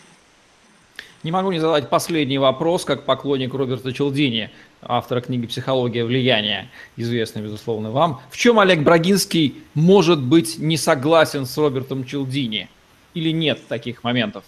Не 1.24 1.32
могу 1.32 1.52
не 1.52 1.60
задать 1.60 1.88
последний 1.88 2.40
вопрос, 2.40 2.84
как 2.84 3.06
поклонник 3.06 3.54
Роберта 3.54 3.94
Челдини, 3.94 4.50
автора 4.82 5.22
книги 5.22 5.46
«Психология 5.46 6.04
влияния», 6.04 6.72
известной, 6.98 7.44
безусловно, 7.44 7.92
вам. 7.92 8.22
В 8.32 8.38
чем 8.38 8.60
Олег 8.60 8.80
Брагинский 8.80 9.56
может 9.76 10.20
быть 10.20 10.58
не 10.58 10.78
согласен 10.78 11.46
с 11.46 11.56
Робертом 11.60 12.06
Челдини? 12.06 12.70
Или 13.14 13.30
нет 13.30 13.60
таких 13.68 14.04
моментов? 14.04 14.44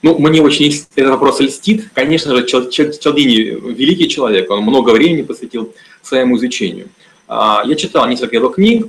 Ну, 0.00 0.18
мне 0.18 0.40
очень 0.40 0.72
этот 0.96 1.10
вопрос 1.10 1.40
льстит. 1.40 1.90
Конечно 1.92 2.34
же, 2.34 2.46
Челдини 2.46 3.74
великий 3.74 4.08
человек, 4.08 4.50
он 4.50 4.62
много 4.62 4.90
времени 4.90 5.20
посвятил 5.20 5.74
своему 6.00 6.38
изучению. 6.38 6.88
А, 7.28 7.62
я 7.66 7.74
читал 7.74 8.08
несколько 8.08 8.36
его 8.36 8.48
книг. 8.48 8.86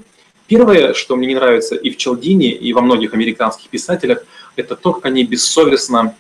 Первое, 0.48 0.94
что 0.94 1.18
мне 1.18 1.28
не 1.28 1.36
нравится 1.36 1.76
и 1.76 1.90
в 1.90 1.98
Челдине, 1.98 2.52
и 2.52 2.72
во 2.72 2.82
многих 2.82 3.14
американских 3.14 3.70
писателях, 3.70 4.26
это 4.56 4.78
то, 4.78 4.94
как 4.94 5.06
они 5.06 5.26
бессовестно 5.26 6.16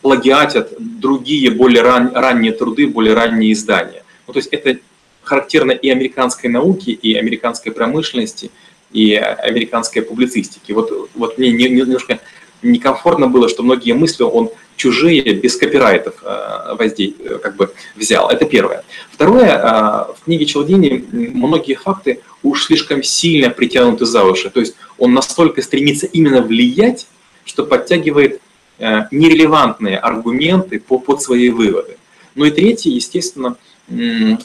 плагиатят 0.00 0.74
другие 0.78 1.50
более 1.50 1.82
ран, 1.82 2.12
ранние 2.14 2.52
труды, 2.52 2.86
более 2.86 3.14
ранние 3.14 3.52
издания. 3.52 4.04
Ну, 4.26 4.32
то 4.32 4.38
есть 4.38 4.48
это 4.52 4.78
характерно 5.22 5.72
и 5.72 5.90
американской 5.90 6.48
науке, 6.48 6.92
и 6.92 7.14
американской 7.14 7.72
промышленности, 7.72 8.50
и 8.92 9.14
американской 9.14 10.02
публицистики. 10.02 10.72
Вот, 10.72 11.10
вот 11.14 11.38
мне 11.38 11.50
немножко 11.50 12.20
некомфортно 12.62 13.26
было, 13.28 13.48
что 13.48 13.62
многие 13.62 13.92
мысли 13.92 14.22
он 14.22 14.50
чужие, 14.76 15.34
без 15.34 15.56
копирайтов 15.56 16.14
э, 16.22 16.74
воздей, 16.78 17.16
э, 17.18 17.38
как 17.42 17.56
бы 17.56 17.72
взял. 17.96 18.28
Это 18.28 18.44
первое. 18.44 18.84
Второе, 19.10 19.56
э, 19.56 20.12
в 20.14 20.24
книге 20.24 20.46
Челдини 20.46 21.04
многие 21.12 21.74
факты 21.74 22.20
уж 22.42 22.64
слишком 22.64 23.02
сильно 23.02 23.50
притянуты 23.50 24.04
за 24.04 24.22
уши. 24.24 24.50
То 24.50 24.60
есть 24.60 24.76
он 24.98 25.14
настолько 25.14 25.62
стремится 25.62 26.06
именно 26.06 26.42
влиять, 26.42 27.06
что 27.44 27.64
подтягивает 27.64 28.40
нерелевантные 28.78 29.98
аргументы 29.98 30.78
по, 30.78 30.98
под 30.98 31.22
свои 31.22 31.50
выводы. 31.50 31.96
Ну 32.34 32.44
и 32.44 32.50
третье, 32.50 32.90
естественно, 32.90 33.56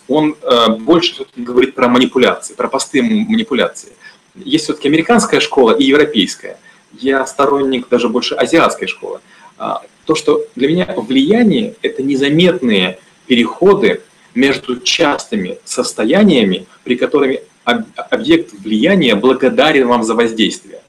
он 0.08 0.36
э, 0.42 0.70
больше 0.78 1.26
говорит 1.36 1.76
про 1.76 1.88
манипуляции, 1.88 2.54
про 2.54 2.68
простые 2.68 3.04
манипуляции. 3.04 3.90
Есть 4.36 4.66
все-таки 4.66 4.88
американская 4.88 5.40
школа 5.40 5.72
и 5.72 5.84
европейская. 5.84 6.58
Я 6.94 7.26
сторонник 7.26 7.90
даже 7.90 8.08
больше 8.08 8.36
азиатской 8.36 8.88
школы. 8.88 9.20
А, 9.58 9.82
то, 10.06 10.16
что 10.16 10.46
для 10.56 10.68
меня 10.68 10.94
влияние– 10.96 11.76
это 11.82 12.04
незаметные 12.04 13.00
переходы 13.28 14.02
между 14.34 14.80
частыми 14.80 15.58
состояниями, 15.66 16.66
при 16.84 16.96
которых 16.96 17.42
объект 17.64 18.54
влияния 18.54 19.16
благодарен 19.16 19.88
вам 19.88 20.04
за 20.04 20.16
воздействие. 20.16 20.81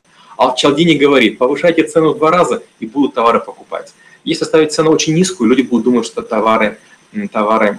А 0.43 0.57
Чалдини 0.57 0.95
говорит, 0.95 1.39
повышайте 1.39 1.85
цену 1.85 2.15
в 2.15 2.19
два 2.19 2.33
раза 2.33 2.65
и 2.81 2.87
будут 2.87 3.15
товары 3.15 3.39
покупать. 3.39 3.95
Если 4.25 4.45
ставить 4.45 4.73
цену 4.73 4.91
очень 4.91 5.15
низкую, 5.15 5.49
люди 5.49 5.63
будут 5.63 5.85
думать, 5.85 6.05
что 6.05 6.21
товары, 6.21 6.79
товары 7.31 7.79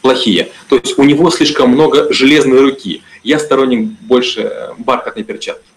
плохие. 0.00 0.48
То 0.70 0.76
есть 0.76 0.98
у 0.98 1.02
него 1.02 1.28
слишком 1.28 1.72
много 1.72 2.10
железной 2.10 2.62
руки. 2.62 3.02
Я 3.22 3.38
сторонник 3.38 3.90
больше 4.00 4.40
э, 4.40 4.72
бархатной 4.78 5.24
перчатки. 5.24 5.68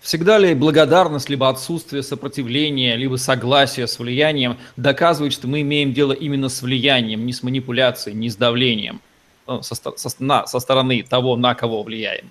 Всегда 0.00 0.38
ли 0.38 0.54
благодарность, 0.54 1.28
либо 1.28 1.48
отсутствие 1.48 2.04
сопротивления, 2.04 2.94
либо 2.94 3.16
согласия 3.16 3.88
с 3.88 3.98
влиянием 3.98 4.56
доказывает, 4.76 5.32
что 5.32 5.48
мы 5.48 5.62
имеем 5.62 5.92
дело 5.92 6.12
именно 6.12 6.48
с 6.48 6.62
влиянием, 6.62 7.26
не 7.26 7.32
с 7.32 7.42
манипуляцией, 7.42 8.16
не 8.16 8.30
с 8.30 8.36
давлением 8.36 9.00
э, 9.48 9.58
со, 9.62 9.74
со, 9.74 10.10
на, 10.20 10.46
со 10.46 10.60
стороны 10.60 11.02
того, 11.02 11.34
на 11.34 11.56
кого 11.56 11.82
влияем? 11.82 12.30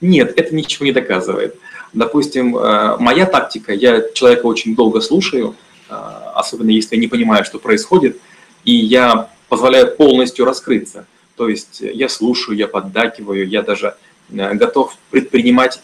Нет, 0.00 0.32
это 0.36 0.54
ничего 0.54 0.86
не 0.86 0.92
доказывает. 0.92 1.56
Допустим, 1.92 2.56
э, 2.56 2.96
моя 2.98 3.26
тактика, 3.26 3.72
я 3.72 4.02
человека 4.12 4.46
очень 4.46 4.76
долго 4.76 5.00
слушаю, 5.00 5.54
э, 5.88 5.94
особенно 6.34 6.70
если 6.70 6.96
я 6.96 7.00
не 7.00 7.08
понимаю, 7.08 7.44
что 7.44 7.58
происходит, 7.58 8.18
и 8.64 8.74
я 8.74 9.30
позволяю 9.48 9.96
полностью 9.96 10.44
раскрыться. 10.44 11.06
То 11.36 11.48
есть 11.48 11.80
я 11.80 12.08
слушаю, 12.08 12.56
я 12.56 12.68
поддакиваю, 12.68 13.48
я 13.48 13.62
даже 13.62 13.94
э, 14.30 14.54
готов 14.54 14.96
предпринимать 15.10 15.80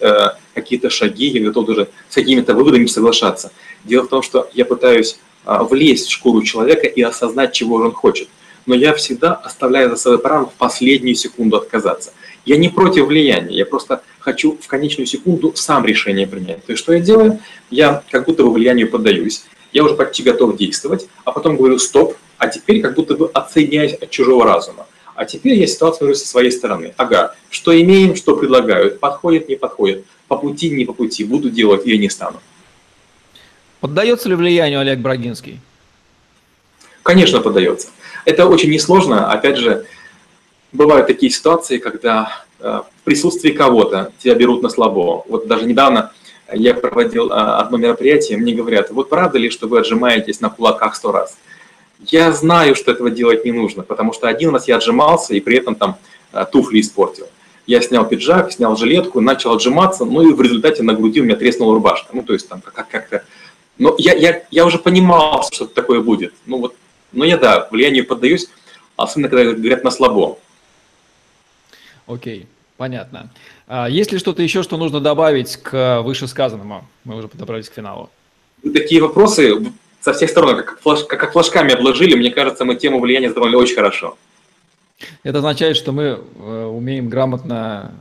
какие-то 0.54 0.90
шаги, 0.90 1.26
я 1.26 1.44
готов 1.46 1.66
даже 1.66 1.88
с 2.08 2.14
какими-то 2.14 2.54
выводами 2.54 2.86
соглашаться. 2.86 3.50
Дело 3.84 4.04
в 4.04 4.08
том, 4.08 4.22
что 4.22 4.48
я 4.54 4.64
пытаюсь 4.64 5.18
влезть 5.44 6.08
в 6.08 6.10
шкуру 6.10 6.42
человека 6.42 6.86
и 6.86 7.02
осознать, 7.02 7.52
чего 7.52 7.78
же 7.78 7.86
он 7.86 7.92
хочет. 7.92 8.28
Но 8.66 8.74
я 8.74 8.94
всегда 8.94 9.34
оставляю 9.34 9.90
за 9.90 9.96
собой 9.96 10.18
право 10.18 10.46
в 10.46 10.54
последнюю 10.54 11.14
секунду 11.16 11.56
отказаться. 11.56 12.12
Я 12.44 12.56
не 12.56 12.68
против 12.68 13.06
влияния, 13.06 13.56
я 13.56 13.66
просто 13.66 14.02
хочу 14.18 14.58
в 14.60 14.66
конечную 14.66 15.06
секунду 15.06 15.52
сам 15.54 15.84
решение 15.84 16.26
принять. 16.26 16.64
То 16.64 16.72
есть 16.72 16.82
что 16.82 16.92
я 16.92 17.00
делаю? 17.00 17.40
Я 17.70 18.02
как 18.10 18.26
будто 18.26 18.42
бы 18.42 18.52
влиянию 18.52 18.90
поддаюсь, 18.90 19.44
я 19.72 19.82
уже 19.82 19.94
почти 19.94 20.22
готов 20.22 20.56
действовать, 20.56 21.08
а 21.24 21.32
потом 21.32 21.56
говорю 21.56 21.78
стоп, 21.78 22.16
а 22.38 22.48
теперь 22.48 22.80
как 22.80 22.94
будто 22.94 23.14
бы 23.16 23.30
отсоединяюсь 23.32 23.94
от 23.94 24.10
чужого 24.10 24.44
разума. 24.44 24.86
А 25.14 25.24
теперь 25.24 25.58
я 25.58 25.66
ситуацию 25.66 25.98
смотрю 25.98 26.14
со 26.16 26.26
своей 26.26 26.50
стороны. 26.50 26.94
Ага, 26.96 27.34
что 27.50 27.80
имеем, 27.80 28.16
что 28.16 28.36
предлагают, 28.36 29.00
подходит, 29.00 29.48
не 29.48 29.56
подходит, 29.56 30.04
по 30.28 30.36
пути, 30.36 30.70
не 30.70 30.84
по 30.84 30.92
пути, 30.92 31.24
буду 31.24 31.50
делать 31.50 31.86
или 31.86 31.96
не 31.96 32.10
стану. 32.10 32.40
Поддается 33.80 34.28
ли 34.28 34.34
влиянию 34.34 34.80
Олег 34.80 34.98
Брагинский? 34.98 35.60
Конечно, 37.02 37.40
поддается. 37.40 37.88
Это 38.24 38.46
очень 38.46 38.70
несложно. 38.70 39.30
Опять 39.30 39.58
же, 39.58 39.83
бывают 40.74 41.06
такие 41.06 41.32
ситуации, 41.32 41.78
когда 41.78 42.44
э, 42.60 42.80
в 42.84 43.04
присутствии 43.04 43.52
кого-то 43.52 44.12
тебя 44.18 44.34
берут 44.34 44.62
на 44.62 44.68
слабо. 44.68 45.24
Вот 45.28 45.46
даже 45.46 45.64
недавно 45.64 46.12
я 46.52 46.74
проводил 46.74 47.30
э, 47.30 47.34
одно 47.34 47.78
мероприятие, 47.78 48.36
мне 48.36 48.52
говорят, 48.52 48.90
вот 48.90 49.08
правда 49.08 49.38
ли, 49.38 49.48
что 49.48 49.66
вы 49.66 49.78
отжимаетесь 49.78 50.40
на 50.40 50.50
кулаках 50.50 50.96
сто 50.96 51.12
раз? 51.12 51.38
Я 52.06 52.32
знаю, 52.32 52.74
что 52.74 52.90
этого 52.90 53.08
делать 53.08 53.44
не 53.44 53.52
нужно, 53.52 53.82
потому 53.82 54.12
что 54.12 54.28
один 54.28 54.50
раз 54.50 54.68
я 54.68 54.76
отжимался 54.76 55.32
и 55.34 55.40
при 55.40 55.56
этом 55.56 55.74
там 55.76 55.96
э, 56.32 56.44
туфли 56.50 56.80
испортил. 56.80 57.28
Я 57.66 57.80
снял 57.80 58.06
пиджак, 58.06 58.52
снял 58.52 58.76
жилетку, 58.76 59.22
начал 59.22 59.54
отжиматься, 59.54 60.04
ну 60.04 60.28
и 60.28 60.34
в 60.34 60.40
результате 60.42 60.82
на 60.82 60.92
груди 60.92 61.22
у 61.22 61.24
меня 61.24 61.36
треснула 61.36 61.74
рубашка. 61.74 62.08
Ну, 62.12 62.22
то 62.22 62.34
есть 62.34 62.48
там 62.48 62.60
как- 62.60 62.88
как-то... 62.88 63.24
Но 63.78 63.94
я, 63.98 64.12
я, 64.12 64.42
я 64.50 64.66
уже 64.66 64.78
понимал, 64.78 65.48
что 65.50 65.66
такое 65.66 66.00
будет. 66.00 66.34
Ну 66.44 66.58
вот, 66.58 66.74
но 67.12 67.24
я, 67.24 67.38
да, 67.38 67.66
влиянию 67.70 68.06
поддаюсь, 68.06 68.48
особенно 68.96 69.28
когда 69.28 69.52
говорят 69.52 69.82
на 69.82 69.90
слабо. 69.90 70.38
Окей, 72.06 72.46
понятно. 72.76 73.30
А 73.66 73.88
есть 73.88 74.12
ли 74.12 74.18
что-то 74.18 74.42
еще, 74.42 74.62
что 74.62 74.76
нужно 74.76 75.00
добавить 75.00 75.56
к 75.56 76.02
вышесказанному? 76.02 76.86
Мы 77.04 77.16
уже 77.16 77.28
подобрались 77.28 77.68
к 77.68 77.74
финалу. 77.74 78.10
Такие 78.62 79.00
вопросы 79.02 79.72
со 80.00 80.12
всех 80.12 80.30
сторон, 80.30 80.56
как, 80.56 80.80
флаж, 80.80 81.04
как 81.04 81.32
флажками 81.32 81.72
обложили, 81.72 82.14
мне 82.14 82.30
кажется, 82.30 82.64
мы 82.64 82.76
тему 82.76 83.00
влияния 83.00 83.28
задавали 83.28 83.56
очень 83.56 83.74
хорошо. 83.74 84.16
Это 85.22 85.38
означает, 85.38 85.76
что 85.76 85.92
мы 85.92 86.02
э, 86.02 86.64
умеем 86.66 87.08
грамотно 87.08 87.92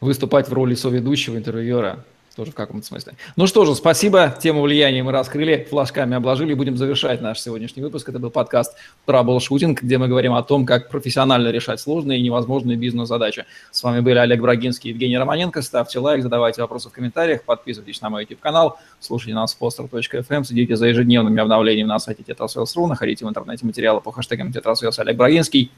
выступать 0.00 0.48
в 0.48 0.52
роли 0.52 0.74
соведущего, 0.74 1.36
интервьюера, 1.36 2.04
тоже 2.38 2.52
в 2.52 2.54
каком-то 2.54 2.86
смысле. 2.86 3.14
Ну 3.34 3.48
что 3.48 3.64
же, 3.64 3.74
спасибо. 3.74 4.32
Тему 4.40 4.62
влияния 4.62 5.02
мы 5.02 5.10
раскрыли, 5.10 5.66
флажками 5.68 6.16
обложили. 6.16 6.54
Будем 6.54 6.76
завершать 6.76 7.20
наш 7.20 7.40
сегодняшний 7.40 7.82
выпуск. 7.82 8.08
Это 8.08 8.20
был 8.20 8.30
подкаст 8.30 8.76
«Траблшутинг», 9.06 9.82
где 9.82 9.98
мы 9.98 10.06
говорим 10.06 10.34
о 10.34 10.44
том, 10.44 10.64
как 10.64 10.88
профессионально 10.88 11.48
решать 11.48 11.80
сложные 11.80 12.20
и 12.20 12.22
невозможные 12.22 12.76
бизнес-задачи. 12.76 13.44
С 13.72 13.82
вами 13.82 13.98
были 13.98 14.18
Олег 14.18 14.40
Брагинский 14.40 14.90
и 14.90 14.92
Евгений 14.92 15.18
Романенко. 15.18 15.62
Ставьте 15.62 15.98
лайк, 15.98 16.22
задавайте 16.22 16.62
вопросы 16.62 16.90
в 16.90 16.92
комментариях, 16.92 17.42
подписывайтесь 17.42 18.00
на 18.02 18.08
мой 18.08 18.22
YouTube-канал, 18.22 18.78
слушайте 19.00 19.34
нас 19.34 19.52
в 19.52 19.60
poster.fm, 19.60 20.44
следите 20.44 20.76
за 20.76 20.86
ежедневными 20.86 21.42
обновлениями 21.42 21.88
на 21.88 21.98
сайте 21.98 22.22
tetraswells.ru, 22.22 22.86
находите 22.86 23.26
в 23.26 23.28
интернете 23.28 23.66
материалы 23.66 24.00
по 24.00 24.12
хэштегам 24.12 24.50
tetraswells 24.50 25.00
Олег 25.00 25.16
Брагинский. 25.16 25.72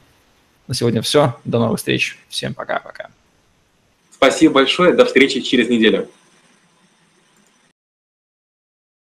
На 0.67 0.75
сегодня 0.75 1.01
все. 1.01 1.35
До 1.43 1.57
новых 1.57 1.79
встреч. 1.79 2.19
Всем 2.29 2.53
пока-пока. 2.53 3.09
Спасибо 4.21 4.53
большое. 4.53 4.93
До 4.93 5.05
встречи 5.05 5.41
через 5.41 5.67
неделю. 5.67 6.07